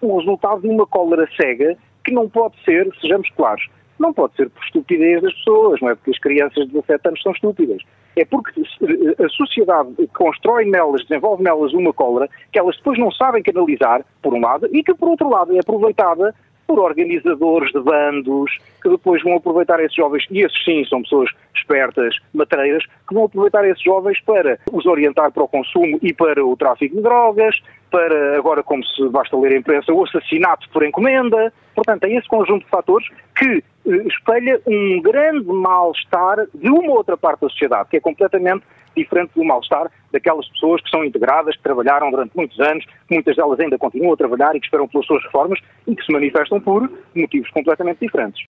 o 0.00 0.18
resultado 0.18 0.62
de 0.62 0.68
uma 0.68 0.86
cólera 0.86 1.28
cega 1.40 1.76
que 2.04 2.12
não 2.12 2.28
pode 2.28 2.54
ser, 2.64 2.90
sejamos 3.00 3.28
claros, 3.30 3.66
não 3.98 4.12
pode 4.12 4.34
ser 4.34 4.50
por 4.50 4.62
estupidez 4.64 5.22
das 5.22 5.32
pessoas, 5.34 5.80
não 5.80 5.90
é 5.90 5.94
porque 5.94 6.10
as 6.10 6.18
crianças 6.18 6.66
de 6.66 6.72
17 6.72 7.08
anos 7.08 7.22
são 7.22 7.32
estúpidas 7.32 7.82
é 8.16 8.24
porque 8.24 8.60
a 8.60 9.28
sociedade 9.28 9.90
constrói 10.14 10.64
nelas, 10.64 11.02
desenvolve 11.02 11.42
nelas 11.42 11.72
uma 11.72 11.92
cólera 11.92 12.28
que 12.52 12.58
elas 12.58 12.76
depois 12.76 12.98
não 12.98 13.10
sabem 13.10 13.42
canalizar, 13.42 14.04
por 14.22 14.34
um 14.34 14.40
lado, 14.40 14.68
e 14.72 14.82
que, 14.82 14.94
por 14.94 15.08
outro 15.08 15.28
lado, 15.28 15.54
é 15.54 15.60
aproveitada 15.60 16.34
por 16.66 16.78
organizadores 16.78 17.72
de 17.72 17.80
bandos, 17.80 18.56
que 18.80 18.88
depois 18.88 19.22
vão 19.22 19.36
aproveitar 19.36 19.80
esses 19.80 19.96
jovens, 19.96 20.24
e 20.30 20.40
esses 20.40 20.64
sim 20.64 20.84
são 20.84 21.02
pessoas 21.02 21.30
espertas, 21.60 22.14
matreiras, 22.34 22.84
que 23.08 23.14
vão 23.14 23.24
aproveitar 23.24 23.64
esses 23.66 23.82
jovens 23.82 24.20
para 24.20 24.58
os 24.72 24.86
orientar 24.86 25.30
para 25.32 25.42
o 25.42 25.48
consumo 25.48 25.98
e 26.02 26.12
para 26.12 26.44
o 26.44 26.56
tráfico 26.56 26.96
de 26.96 27.02
drogas, 27.02 27.56
para, 27.90 28.36
agora 28.36 28.62
como 28.62 28.84
se 28.84 29.08
basta 29.08 29.36
ler 29.36 29.52
a 29.52 29.58
imprensa, 29.58 29.92
o 29.92 30.04
assassinato 30.04 30.68
por 30.70 30.84
encomenda. 30.84 31.52
Portanto, 31.74 32.04
é 32.04 32.12
esse 32.14 32.28
conjunto 32.28 32.64
de 32.64 32.70
fatores 32.70 33.08
que 33.36 33.64
eh, 33.86 34.06
espelha 34.06 34.60
um 34.66 35.00
grande 35.02 35.46
mal-estar 35.46 36.46
de 36.54 36.70
uma 36.70 36.92
outra 36.92 37.16
parte 37.16 37.40
da 37.40 37.48
sociedade, 37.48 37.88
que 37.90 37.96
é 37.96 38.00
completamente 38.00 38.64
diferente 38.96 39.32
do 39.34 39.44
mal-estar 39.44 39.90
daquelas 40.12 40.48
pessoas 40.48 40.82
que 40.82 40.90
são 40.90 41.04
integradas, 41.04 41.56
que 41.56 41.62
trabalharam 41.62 42.10
durante 42.10 42.36
muitos 42.36 42.58
anos, 42.60 42.84
que 42.84 43.14
muitas 43.14 43.36
delas 43.36 43.58
ainda 43.60 43.78
continuam 43.78 44.12
a 44.12 44.16
trabalhar 44.16 44.54
e 44.54 44.60
que 44.60 44.66
esperam 44.66 44.88
pelas 44.88 45.06
suas 45.06 45.22
reformas 45.24 45.58
e 45.86 45.94
que 45.94 46.04
se 46.04 46.12
manifestam 46.12 46.60
por 46.60 46.90
motivos 47.14 47.50
completamente 47.50 48.00
diferentes. 48.00 48.44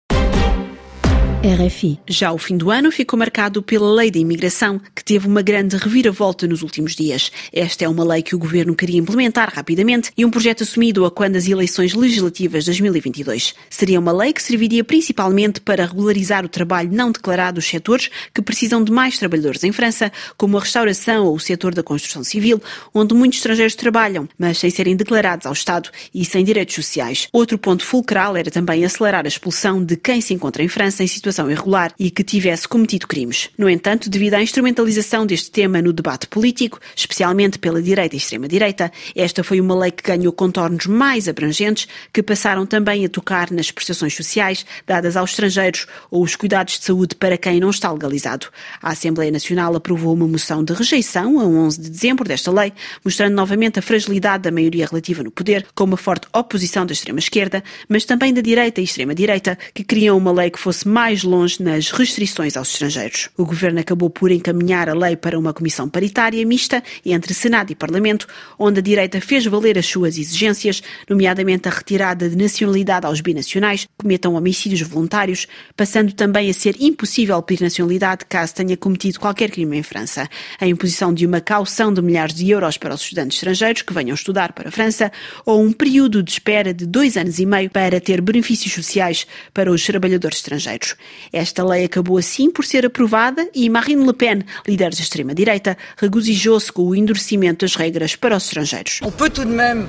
RFI. 1.43 1.99
Já 2.07 2.31
o 2.31 2.37
fim 2.37 2.55
do 2.55 2.69
ano 2.69 2.91
ficou 2.91 3.17
marcado 3.17 3.63
pela 3.63 3.91
lei 3.91 4.11
de 4.11 4.19
imigração, 4.19 4.79
que 4.95 5.03
teve 5.03 5.27
uma 5.27 5.41
grande 5.41 5.75
reviravolta 5.75 6.45
nos 6.45 6.61
últimos 6.61 6.95
dias. 6.95 7.31
Esta 7.51 7.83
é 7.83 7.89
uma 7.89 8.03
lei 8.03 8.21
que 8.21 8.35
o 8.35 8.37
governo 8.37 8.75
queria 8.75 8.99
implementar 8.99 9.51
rapidamente 9.51 10.11
e 10.15 10.23
um 10.23 10.29
projeto 10.29 10.61
assumido 10.61 11.03
a 11.03 11.09
quando 11.09 11.37
as 11.37 11.47
eleições 11.47 11.95
legislativas 11.95 12.65
de 12.65 12.69
2022. 12.69 13.55
Seria 13.71 13.99
uma 13.99 14.11
lei 14.11 14.33
que 14.33 14.43
serviria 14.43 14.83
principalmente 14.83 15.59
para 15.61 15.83
regularizar 15.83 16.45
o 16.45 16.49
trabalho 16.49 16.91
não 16.91 17.11
declarado 17.11 17.55
dos 17.55 17.65
setores 17.65 18.11
que 18.31 18.41
precisam 18.43 18.83
de 18.83 18.91
mais 18.91 19.17
trabalhadores 19.17 19.63
em 19.63 19.71
França, 19.71 20.11
como 20.37 20.59
a 20.59 20.61
restauração 20.61 21.25
ou 21.25 21.33
o 21.33 21.39
setor 21.39 21.73
da 21.73 21.81
construção 21.81 22.23
civil, 22.23 22.61
onde 22.93 23.15
muitos 23.15 23.39
estrangeiros 23.39 23.73
trabalham, 23.73 24.29
mas 24.37 24.59
sem 24.59 24.69
serem 24.69 24.95
declarados 24.95 25.47
ao 25.47 25.53
Estado 25.53 25.89
e 26.13 26.23
sem 26.23 26.45
direitos 26.45 26.75
sociais. 26.75 27.27
Outro 27.33 27.57
ponto 27.57 27.83
fulcral 27.83 28.37
era 28.37 28.51
também 28.51 28.85
acelerar 28.85 29.25
a 29.25 29.27
expulsão 29.27 29.83
de 29.83 29.97
quem 29.97 30.21
se 30.21 30.35
encontra 30.35 30.61
em 30.61 30.67
França 30.67 31.03
em 31.03 31.07
situação 31.07 31.30
situação 31.31 31.49
irregular 31.49 31.93
e 31.97 32.11
que 32.11 32.23
tivesse 32.23 32.67
cometido 32.67 33.07
crimes. 33.07 33.49
No 33.57 33.69
entanto, 33.69 34.09
devido 34.09 34.33
à 34.33 34.41
instrumentalização 34.41 35.25
deste 35.25 35.49
tema 35.49 35.81
no 35.81 35.93
debate 35.93 36.27
político, 36.27 36.79
especialmente 36.95 37.57
pela 37.57 37.81
direita 37.81 38.15
e 38.15 38.17
extrema-direita, 38.17 38.91
esta 39.15 39.43
foi 39.43 39.61
uma 39.61 39.73
lei 39.75 39.91
que 39.91 40.03
ganhou 40.03 40.33
contornos 40.33 40.85
mais 40.85 41.29
abrangentes, 41.29 41.87
que 42.13 42.21
passaram 42.21 42.65
também 42.65 43.05
a 43.05 43.09
tocar 43.09 43.49
nas 43.49 43.71
prestações 43.71 44.13
sociais 44.13 44.65
dadas 44.85 45.15
aos 45.15 45.31
estrangeiros 45.31 45.87
ou 46.09 46.21
os 46.21 46.35
cuidados 46.35 46.77
de 46.77 46.85
saúde 46.85 47.15
para 47.15 47.37
quem 47.37 47.59
não 47.59 47.69
está 47.69 47.91
legalizado. 47.91 48.47
A 48.81 48.91
Assembleia 48.91 49.31
Nacional 49.31 49.75
aprovou 49.75 50.13
uma 50.13 50.27
moção 50.27 50.63
de 50.63 50.73
rejeição 50.73 51.39
a 51.39 51.45
11 51.45 51.79
de 51.79 51.89
dezembro 51.89 52.27
desta 52.27 52.51
lei, 52.51 52.73
mostrando 53.03 53.33
novamente 53.33 53.79
a 53.79 53.81
fragilidade 53.81 54.43
da 54.43 54.51
maioria 54.51 54.85
relativa 54.85 55.23
no 55.23 55.31
poder, 55.31 55.65
com 55.73 55.85
uma 55.85 55.97
forte 55.97 56.27
oposição 56.33 56.85
da 56.85 56.93
extrema-esquerda, 56.93 57.63
mas 57.87 58.03
também 58.03 58.33
da 58.33 58.41
direita 58.41 58.81
e 58.81 58.83
extrema-direita, 58.83 59.57
que 59.73 59.83
queriam 59.83 60.17
uma 60.17 60.31
lei 60.31 60.49
que 60.49 60.59
fosse 60.59 60.87
mais 60.87 61.20
mais 61.21 61.23
longe 61.23 61.63
nas 61.63 61.91
restrições 61.91 62.57
aos 62.57 62.71
estrangeiros. 62.71 63.29
O 63.37 63.45
governo 63.45 63.79
acabou 63.79 64.09
por 64.09 64.31
encaminhar 64.31 64.89
a 64.89 64.93
lei 64.93 65.15
para 65.15 65.37
uma 65.37 65.53
comissão 65.53 65.89
paritária 65.89 66.45
mista 66.45 66.83
entre 67.05 67.33
Senado 67.33 67.71
e 67.71 67.75
Parlamento, 67.75 68.27
onde 68.57 68.79
a 68.79 68.81
direita 68.81 69.21
fez 69.21 69.45
valer 69.45 69.77
as 69.77 69.85
suas 69.85 70.17
exigências, 70.17 70.81
nomeadamente 71.09 71.67
a 71.67 71.71
retirada 71.71 72.29
de 72.29 72.35
nacionalidade 72.35 73.05
aos 73.05 73.21
binacionais 73.21 73.85
que 73.85 73.89
cometam 73.97 74.35
homicídios 74.35 74.81
voluntários, 74.81 75.47
passando 75.75 76.13
também 76.13 76.49
a 76.49 76.53
ser 76.53 76.75
impossível 76.79 77.41
pedir 77.41 77.63
nacionalidade 77.63 78.25
caso 78.27 78.55
tenha 78.55 78.77
cometido 78.77 79.19
qualquer 79.19 79.51
crime 79.51 79.77
em 79.77 79.83
França. 79.83 80.29
A 80.59 80.67
imposição 80.67 81.13
de 81.13 81.25
uma 81.25 81.41
caução 81.41 81.93
de 81.93 82.01
milhares 82.01 82.35
de 82.35 82.49
euros 82.49 82.77
para 82.77 82.93
os 82.93 83.01
estudantes 83.01 83.37
estrangeiros 83.37 83.81
que 83.81 83.93
venham 83.93 84.15
estudar 84.15 84.53
para 84.53 84.69
a 84.69 84.71
França 84.71 85.11
ou 85.45 85.61
um 85.61 85.71
período 85.71 86.23
de 86.23 86.31
espera 86.31 86.73
de 86.73 86.85
dois 86.85 87.17
anos 87.17 87.39
e 87.39 87.45
meio 87.45 87.69
para 87.69 87.99
ter 87.99 88.21
benefícios 88.21 88.73
sociais 88.73 89.27
para 89.53 89.71
os 89.71 89.85
trabalhadores 89.85 90.37
estrangeiros. 90.37 90.95
Esta 91.31 91.63
lei 91.63 91.85
acabou 91.85 92.17
assim 92.17 92.51
por 92.51 92.65
ser 92.65 92.85
aprovada 92.85 93.49
e 93.53 93.69
Marine 93.69 94.05
Le 94.05 94.13
Pen, 94.13 94.43
líder 94.67 94.91
da 94.91 94.99
extrema-direita, 94.99 95.77
regozijou-se 95.97 96.71
com 96.71 96.83
o 96.83 96.95
endurecimento 96.95 97.65
das 97.65 97.75
regras 97.75 98.15
para 98.15 98.35
os 98.35 98.45
estrangeiros. 98.45 98.99
On 99.01 99.11
peut 99.11 99.29
tout 99.29 99.45
de 99.45 99.53
même 99.53 99.87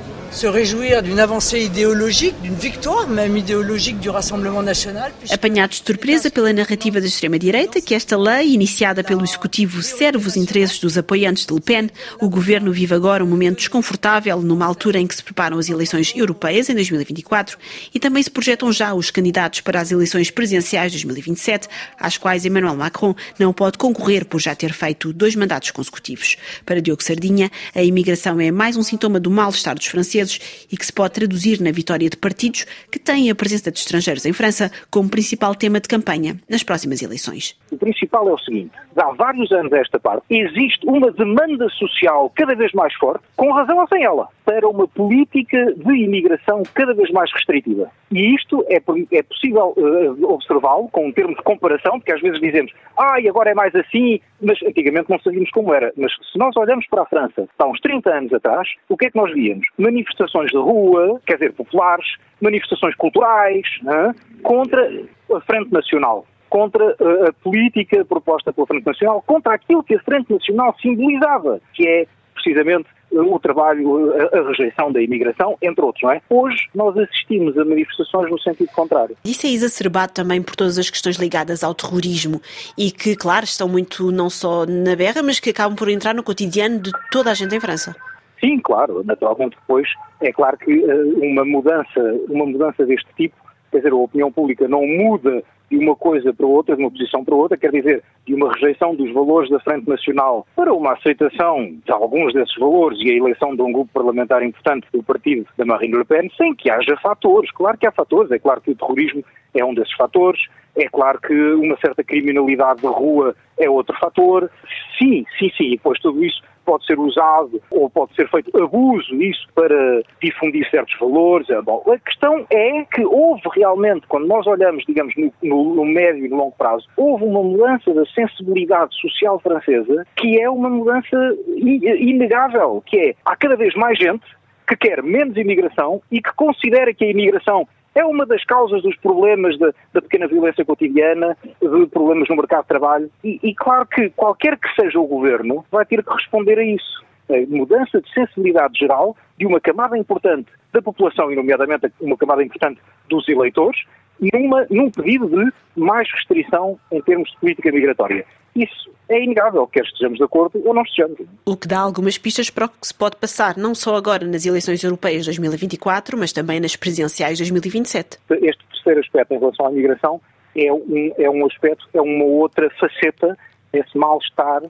Apanhados 5.31 5.79
de 5.81 5.87
surpresa 5.87 6.31
pela 6.31 6.51
narrativa 6.55 6.99
da 7.03 7.07
extrema-direita 7.07 7.83
que 7.83 7.95
esta 7.95 8.17
lei, 8.17 8.55
iniciada 8.55 9.05
pelo 9.05 9.23
executivo, 9.23 9.83
serve 9.83 10.27
os 10.27 10.35
interesses 10.35 10.79
dos 10.79 10.97
apoiantes 10.97 11.45
de 11.45 11.53
Le 11.53 11.61
Pen, 11.61 11.91
o 12.19 12.31
governo 12.31 12.73
vive 12.73 12.95
agora 12.95 13.23
um 13.23 13.27
momento 13.27 13.59
desconfortável 13.59 14.41
numa 14.41 14.65
altura 14.65 14.99
em 14.99 15.07
que 15.07 15.15
se 15.15 15.23
preparam 15.23 15.59
as 15.59 15.69
eleições 15.69 16.15
europeias 16.17 16.71
em 16.71 16.75
2024 16.75 17.59
e 17.95 18.01
também 18.01 18.23
se 18.23 18.31
projetam 18.31 18.73
já 18.73 18.95
os 18.95 19.11
candidatos 19.11 19.61
para 19.61 19.83
as 19.83 19.93
eleições 19.93 20.31
presidenciais 20.31 20.93
de 20.93 20.97
2027, 20.97 21.69
às 22.01 22.17
quais 22.17 22.47
Emmanuel 22.47 22.75
Macron 22.75 23.15
não 23.39 23.53
pode 23.53 23.77
concorrer 23.77 24.25
por 24.25 24.41
já 24.41 24.55
ter 24.55 24.73
feito 24.73 25.13
dois 25.13 25.37
mandatos 25.37 25.71
consecutivos. 25.73 26.39
Para 26.65 26.81
Diogo 26.81 27.03
Sardinha, 27.03 27.51
a 27.75 27.83
imigração 27.83 28.41
é 28.41 28.51
mais 28.51 28.79
um 28.79 28.83
sintoma 28.83 29.21
do 29.21 29.31
mal-estar 29.31 29.75
dos 29.75 29.87
franceses 29.87 30.22
e 30.71 30.77
que 30.77 30.87
se 30.87 30.93
pode 30.93 31.15
traduzir 31.15 31.61
na 31.61 31.71
vitória 31.71 32.09
de 32.09 32.17
partidos 32.17 32.67
que 32.91 32.99
têm 32.99 33.31
a 33.31 33.35
presença 33.35 33.71
de 33.71 33.79
estrangeiros 33.79 34.25
em 34.27 34.33
França 34.33 34.71
como 34.91 35.09
principal 35.09 35.55
tema 35.55 35.81
de 35.81 35.89
campanha 35.89 36.37
nas 36.49 36.63
próximas 36.63 37.03
eleições. 37.03 37.57
O 37.71 37.77
principal 37.77 38.29
é 38.29 38.33
o 38.33 38.39
seguinte: 38.39 38.73
há 38.97 39.13
vários 39.13 39.51
anos 39.53 39.73
a 39.73 39.79
esta 39.79 39.99
parte, 39.99 40.25
existe 40.31 40.87
uma 40.87 41.11
demanda 41.11 41.69
social 41.71 42.31
cada 42.35 42.55
vez 42.55 42.73
mais 42.73 42.95
forte, 42.95 43.25
com 43.37 43.53
razão 43.53 43.79
ou 43.79 43.89
sem 43.89 44.03
ela, 44.05 44.29
para 44.45 44.69
uma 44.69 44.89
política 44.89 45.73
de 45.75 45.95
imigração 45.95 46.63
cada 46.75 46.95
vez 46.95 47.11
mais 47.11 47.33
restritiva. 47.33 47.91
E 48.11 48.35
isto 48.35 48.65
é, 48.69 48.77
é 48.77 49.23
possível 49.23 49.75
uh, 49.77 50.33
observá-lo 50.33 50.89
com 50.89 51.07
um 51.07 51.13
termo 51.13 51.35
de 51.35 51.43
comparação, 51.43 51.99
porque 51.99 52.13
às 52.13 52.21
vezes 52.21 52.41
dizemos, 52.41 52.73
ah, 52.99 53.21
e 53.21 53.29
agora 53.29 53.51
é 53.51 53.55
mais 53.55 53.75
assim, 53.75 54.21
mas 54.41 54.61
antigamente 54.63 55.09
não 55.09 55.19
sabíamos 55.21 55.51
como 55.51 55.73
era. 55.73 55.93
Mas 55.97 56.13
se 56.31 56.39
nós 56.39 56.57
olhamos 56.57 56.87
para 56.89 57.03
a 57.03 57.07
França, 57.07 57.49
há 57.59 57.67
uns 57.67 57.81
30 57.81 58.11
anos 58.11 58.33
atrás, 58.35 58.69
o 58.89 58.97
que 58.97 59.07
é 59.07 59.11
que 59.11 59.17
nós 59.17 59.33
víamos? 59.33 59.67
Manifestações 59.79 60.51
de 60.51 60.59
rua, 60.59 61.21
quer 61.27 61.35
dizer, 61.35 61.53
populares, 61.53 62.07
manifestações 62.41 62.95
culturais, 62.97 63.67
né, 63.83 64.15
contra 64.43 64.91
a 65.35 65.41
Frente 65.41 65.73
Nacional 65.73 66.27
contra 66.53 66.91
a 66.91 67.33
política 67.43 68.05
proposta 68.05 68.53
pela 68.53 68.67
Frente 68.67 68.85
Nacional, 68.85 69.23
contra 69.27 69.55
aquilo 69.55 69.83
que 69.83 69.95
a 69.95 70.01
Frente 70.01 70.31
Nacional 70.31 70.77
simbolizava, 70.83 71.59
que 71.73 71.89
é 71.89 72.07
precisamente 72.35 72.87
o 73.13 73.39
trabalho, 73.39 74.13
a, 74.15 74.49
rejeição 74.49 74.91
da 74.91 75.01
imigração, 75.01 75.57
entre 75.61 75.85
outros, 75.85 76.03
não 76.03 76.13
é? 76.13 76.21
Hoje 76.29 76.69
nós 76.75 76.97
assistimos 76.97 77.57
a 77.59 77.65
manifestações 77.65 78.31
no 78.31 78.39
sentido 78.41 78.71
contrário. 78.73 79.17
Isso 79.25 79.47
é 79.47 79.51
exacerbado 79.51 80.13
também 80.13 80.43
por 80.43 80.57
todas 80.57 80.79
as 80.79 80.91
questões 80.91 81.17
ligadas 81.17 81.63
ao 81.63 81.75
terrorismo 81.75 82.41
e 82.77 82.91
que, 82.91 83.15
claro, 83.17 83.45
estão 83.45 83.69
muito 83.69 84.11
não 84.11 84.31
só 84.31 84.65
na 84.67 84.97
berra, 84.97 85.23
mas 85.23 85.41
que 85.41 85.51
acabam 85.51 85.77
por 85.77 85.89
entrar 85.89 86.15
no 86.15 86.23
cotidiano 86.23 86.81
de 86.81 86.91
toda 87.11 87.31
a 87.31 87.35
gente 87.35 87.55
em 87.55 87.61
França. 87.61 87.95
Sim, 88.41 88.59
claro, 88.59 89.05
naturalmente 89.05 89.57
depois 89.61 89.89
é 90.21 90.33
claro 90.33 90.57
que 90.59 90.73
uma 90.75 91.45
mudança, 91.45 92.01
uma 92.29 92.45
mudança 92.45 92.85
deste 92.85 93.09
tipo, 93.17 93.37
quer 93.71 93.79
dizer, 93.79 93.93
a 93.93 93.97
opinião 93.97 94.33
pública 94.33 94.67
não 94.67 94.85
muda 94.87 95.45
de 95.73 95.79
uma 95.79 95.97
coisa 95.97 96.35
para 96.35 96.47
outra, 96.47 96.77
de 96.77 96.83
uma 96.83 96.91
posição 96.91 97.25
para 97.25 97.35
outra, 97.35 97.57
quer 97.57 97.71
dizer, 97.71 98.03
de 98.27 98.35
uma 98.35 98.53
rejeição 98.53 98.95
dos 98.95 99.11
valores 99.15 99.49
da 99.49 99.59
Frente 99.61 99.89
Nacional 99.89 100.47
para 100.55 100.73
uma 100.75 100.93
aceitação 100.93 101.65
de 101.83 101.91
alguns 101.91 102.35
desses 102.35 102.55
valores 102.57 102.99
e 103.01 103.11
a 103.11 103.17
eleição 103.17 103.57
de 103.57 103.63
um 103.63 103.73
grupo 103.73 103.91
parlamentar 103.91 104.43
importante 104.43 104.87
do 104.93 105.03
partido 105.03 105.47
da 105.57 105.65
Marine 105.65 105.97
Le 105.97 106.05
Pen, 106.05 106.31
sem 106.37 106.55
que 106.55 106.71
haja 106.71 106.95
fatores. 107.03 107.51
Claro 107.53 107.79
que 107.79 107.87
há 107.87 107.91
fatores, 107.91 108.31
é 108.31 108.39
claro 108.39 108.61
que 108.61 108.73
o 108.73 108.77
terrorismo 108.77 109.25
é 109.55 109.65
um 109.65 109.73
desses 109.73 109.95
fatores, 109.95 110.43
é 110.77 110.87
claro 110.89 111.19
que 111.19 111.35
uma 111.55 111.79
certa 111.79 112.05
criminalidade 112.05 112.83
de 112.83 112.87
rua 112.87 113.35
é 113.59 113.71
outro 113.71 113.97
fator. 113.99 114.51
Sim, 114.99 115.25
sim, 115.39 115.51
sim, 115.57 115.65
e 115.65 115.77
depois 115.77 115.99
tudo 116.01 116.23
isso 116.23 116.43
pode 116.65 116.87
ser 116.87 116.99
usado 116.99 117.61
ou 117.71 117.89
pode 117.91 118.15
ser 118.15 118.29
feito 118.29 118.51
abuso 118.63 119.17
disso 119.17 119.47
para 119.55 120.03
difundir 120.23 120.69
certos 120.71 120.99
valores. 120.99 121.49
É, 121.51 121.61
bom, 121.61 121.83
a 121.87 121.99
questão 121.99 122.47
é 122.51 122.85
que 122.85 123.05
houve 123.05 123.43
realmente, 123.55 124.07
quando 124.07 124.27
nós 124.27 124.47
olhamos, 124.47 124.85
digamos, 124.87 125.15
no, 125.17 125.33
no, 125.43 125.75
no 125.75 125.85
médio 125.85 126.25
e 126.25 126.29
no 126.29 126.37
longo 126.37 126.55
prazo, 126.57 126.87
houve 126.97 127.25
uma 127.25 127.43
mudança 127.43 127.93
da 127.93 128.05
sensibilidade 128.07 128.95
social 129.01 129.39
francesa 129.41 130.07
que 130.17 130.41
é 130.41 130.49
uma 130.49 130.69
mudança 130.69 131.17
inegável, 131.57 132.83
que 132.87 132.99
é, 132.99 133.15
há 133.25 133.37
cada 133.37 133.57
vez 133.57 133.75
mais 133.75 133.99
gente 133.99 134.25
que 134.67 134.77
quer 134.77 135.03
menos 135.03 135.37
imigração 135.37 136.01
e 136.11 136.21
que 136.23 136.33
considera 136.35 136.95
que 136.95 137.05
a 137.05 137.11
imigração 137.11 137.67
é 137.95 138.05
uma 138.05 138.25
das 138.25 138.45
causas 138.45 138.83
dos 138.83 138.97
problemas 138.97 139.59
da, 139.59 139.73
pequena 140.01 140.27
violência 140.27 140.65
cotidiana, 140.65 141.37
de 141.61 141.87
problemas 141.87 142.29
no 142.29 142.37
mercado 142.37 142.63
de 142.63 142.69
trabalho. 142.69 143.11
E, 143.23 143.39
e, 143.43 143.55
claro 143.55 143.87
que 143.87 144.11
qualquer 144.11 144.59
que 144.59 144.69
seja 144.75 144.99
o 144.99 145.07
governo 145.07 145.65
vai 145.71 145.85
ter 145.85 146.03
que 146.03 146.13
responder 146.13 146.59
a 146.59 146.65
isso. 146.65 147.05
A 147.31 147.47
mudança 147.49 148.01
de 148.01 148.13
sensibilidade 148.13 148.79
geral 148.79 149.17
de 149.39 149.47
uma 149.47 149.61
camada 149.61 149.97
importante 149.97 150.51
da 150.73 150.83
população, 150.83 151.31
e 151.31 151.37
nomeadamente 151.37 151.93
uma 152.01 152.17
camada 152.17 152.43
importante 152.43 152.81
dos 153.09 153.29
eleitores, 153.29 153.85
numa, 154.21 154.67
num 154.71 154.91
pedido 154.91 155.29
de 155.29 155.53
mais 155.77 156.09
restrição 156.13 156.79
em 156.91 157.01
termos 157.03 157.31
de 157.31 157.37
política 157.39 157.73
migratória. 157.73 158.25
Isso 158.55 158.91
é 159.09 159.23
inegável, 159.23 159.67
quer 159.67 159.85
estejamos 159.85 160.19
de 160.19 160.25
acordo 160.25 160.61
ou 160.65 160.75
não 160.75 160.83
estejamos. 160.83 161.19
O 161.47 161.57
que 161.57 161.67
dá 161.67 161.81
algumas 161.81 162.19
pistas 162.19 162.51
para 162.51 162.67
o 162.67 162.69
que 162.69 162.87
se 162.87 162.95
pode 162.95 163.17
passar, 163.17 163.57
não 163.57 163.75
só 163.75 163.97
agora 163.97 164.27
nas 164.27 164.45
eleições 164.45 164.83
europeias 164.85 165.25
de 165.25 165.31
2024, 165.31 166.19
mas 166.19 166.33
também 166.33 166.61
nas 166.61 166.77
presidenciais 166.77 167.39
de 167.39 167.45
2027. 167.45 168.19
Este 168.43 168.65
terceiro 168.67 169.01
aspecto 169.01 169.35
em 169.35 169.39
relação 169.39 169.67
à 169.67 169.71
migração 169.71 170.21
é 170.55 170.71
um, 170.71 171.13
é 171.17 171.31
um 171.31 171.47
aspecto, 171.47 171.89
é 171.95 172.01
uma 172.01 172.25
outra 172.25 172.69
faceta 172.79 173.39
desse 173.73 173.97
mal-estar 173.97 174.63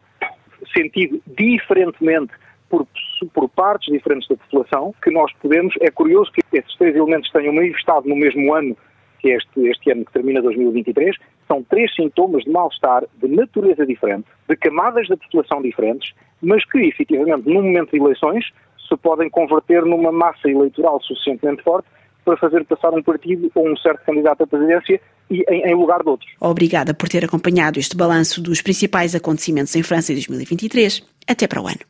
sentido 0.73 1.21
diferentemente 1.27 2.33
por, 2.71 2.87
por, 3.35 3.49
partes 3.49 3.93
diferentes 3.93 4.29
da 4.29 4.37
população, 4.37 4.95
que 5.03 5.11
nós 5.11 5.31
podemos, 5.43 5.75
é 5.81 5.91
curioso 5.91 6.31
que 6.33 6.41
esses 6.57 6.75
três 6.77 6.97
elementos 6.97 7.31
tenham 7.31 7.53
manifestado 7.53 8.09
no 8.09 8.17
mesmo 8.17 8.55
ano 8.55 8.77
que 9.23 9.31
é 9.31 9.37
este, 9.37 9.61
este 9.69 9.91
ano 9.93 10.05
que 10.05 10.13
termina 10.13 10.43
2023, 10.43 11.17
são 11.47 11.63
três 11.63 11.95
sintomas 11.95 12.43
de 12.43 12.51
mal-estar 12.51 13.05
de 13.23 13.29
natureza 13.29 13.87
diferente, 13.87 14.27
de 14.49 14.57
camadas 14.57 15.09
da 15.09 15.17
população 15.17 15.63
diferentes, 15.63 16.13
mas 16.43 16.65
que, 16.65 16.79
efetivamente, 16.79 17.49
no 17.49 17.63
momento 17.63 17.93
de 17.93 17.99
eleições, 17.99 18.45
se 18.89 18.97
podem 18.97 19.31
converter 19.31 19.85
numa 19.85 20.11
massa 20.11 20.51
eleitoral 20.51 21.01
suficientemente 21.01 21.63
forte 21.63 21.89
para 22.25 22.37
fazer 22.37 22.65
passar 22.65 22.93
um 22.93 23.03
partido 23.03 23.51
ou 23.55 23.71
um 23.71 23.77
certo 23.77 24.05
candidato 24.05 24.43
à 24.43 24.47
presidência 24.47 25.01
e 25.31 25.45
em, 25.49 25.71
em, 25.71 25.75
lugar 25.75 26.03
de 26.03 26.09
outros. 26.09 26.31
Obrigada 26.41 26.93
por 26.93 27.09
ter 27.09 27.25
acompanhado 27.25 27.79
este 27.79 27.97
balanço 27.97 28.43
dos 28.43 28.61
principais 28.61 29.15
acontecimentos 29.15 29.75
em 29.75 29.83
França 29.83 30.13
em 30.13 30.17
2023. 30.17 31.03
Até 31.27 31.47
para 31.47 31.63
o 31.63 31.67
ano. 31.67 31.81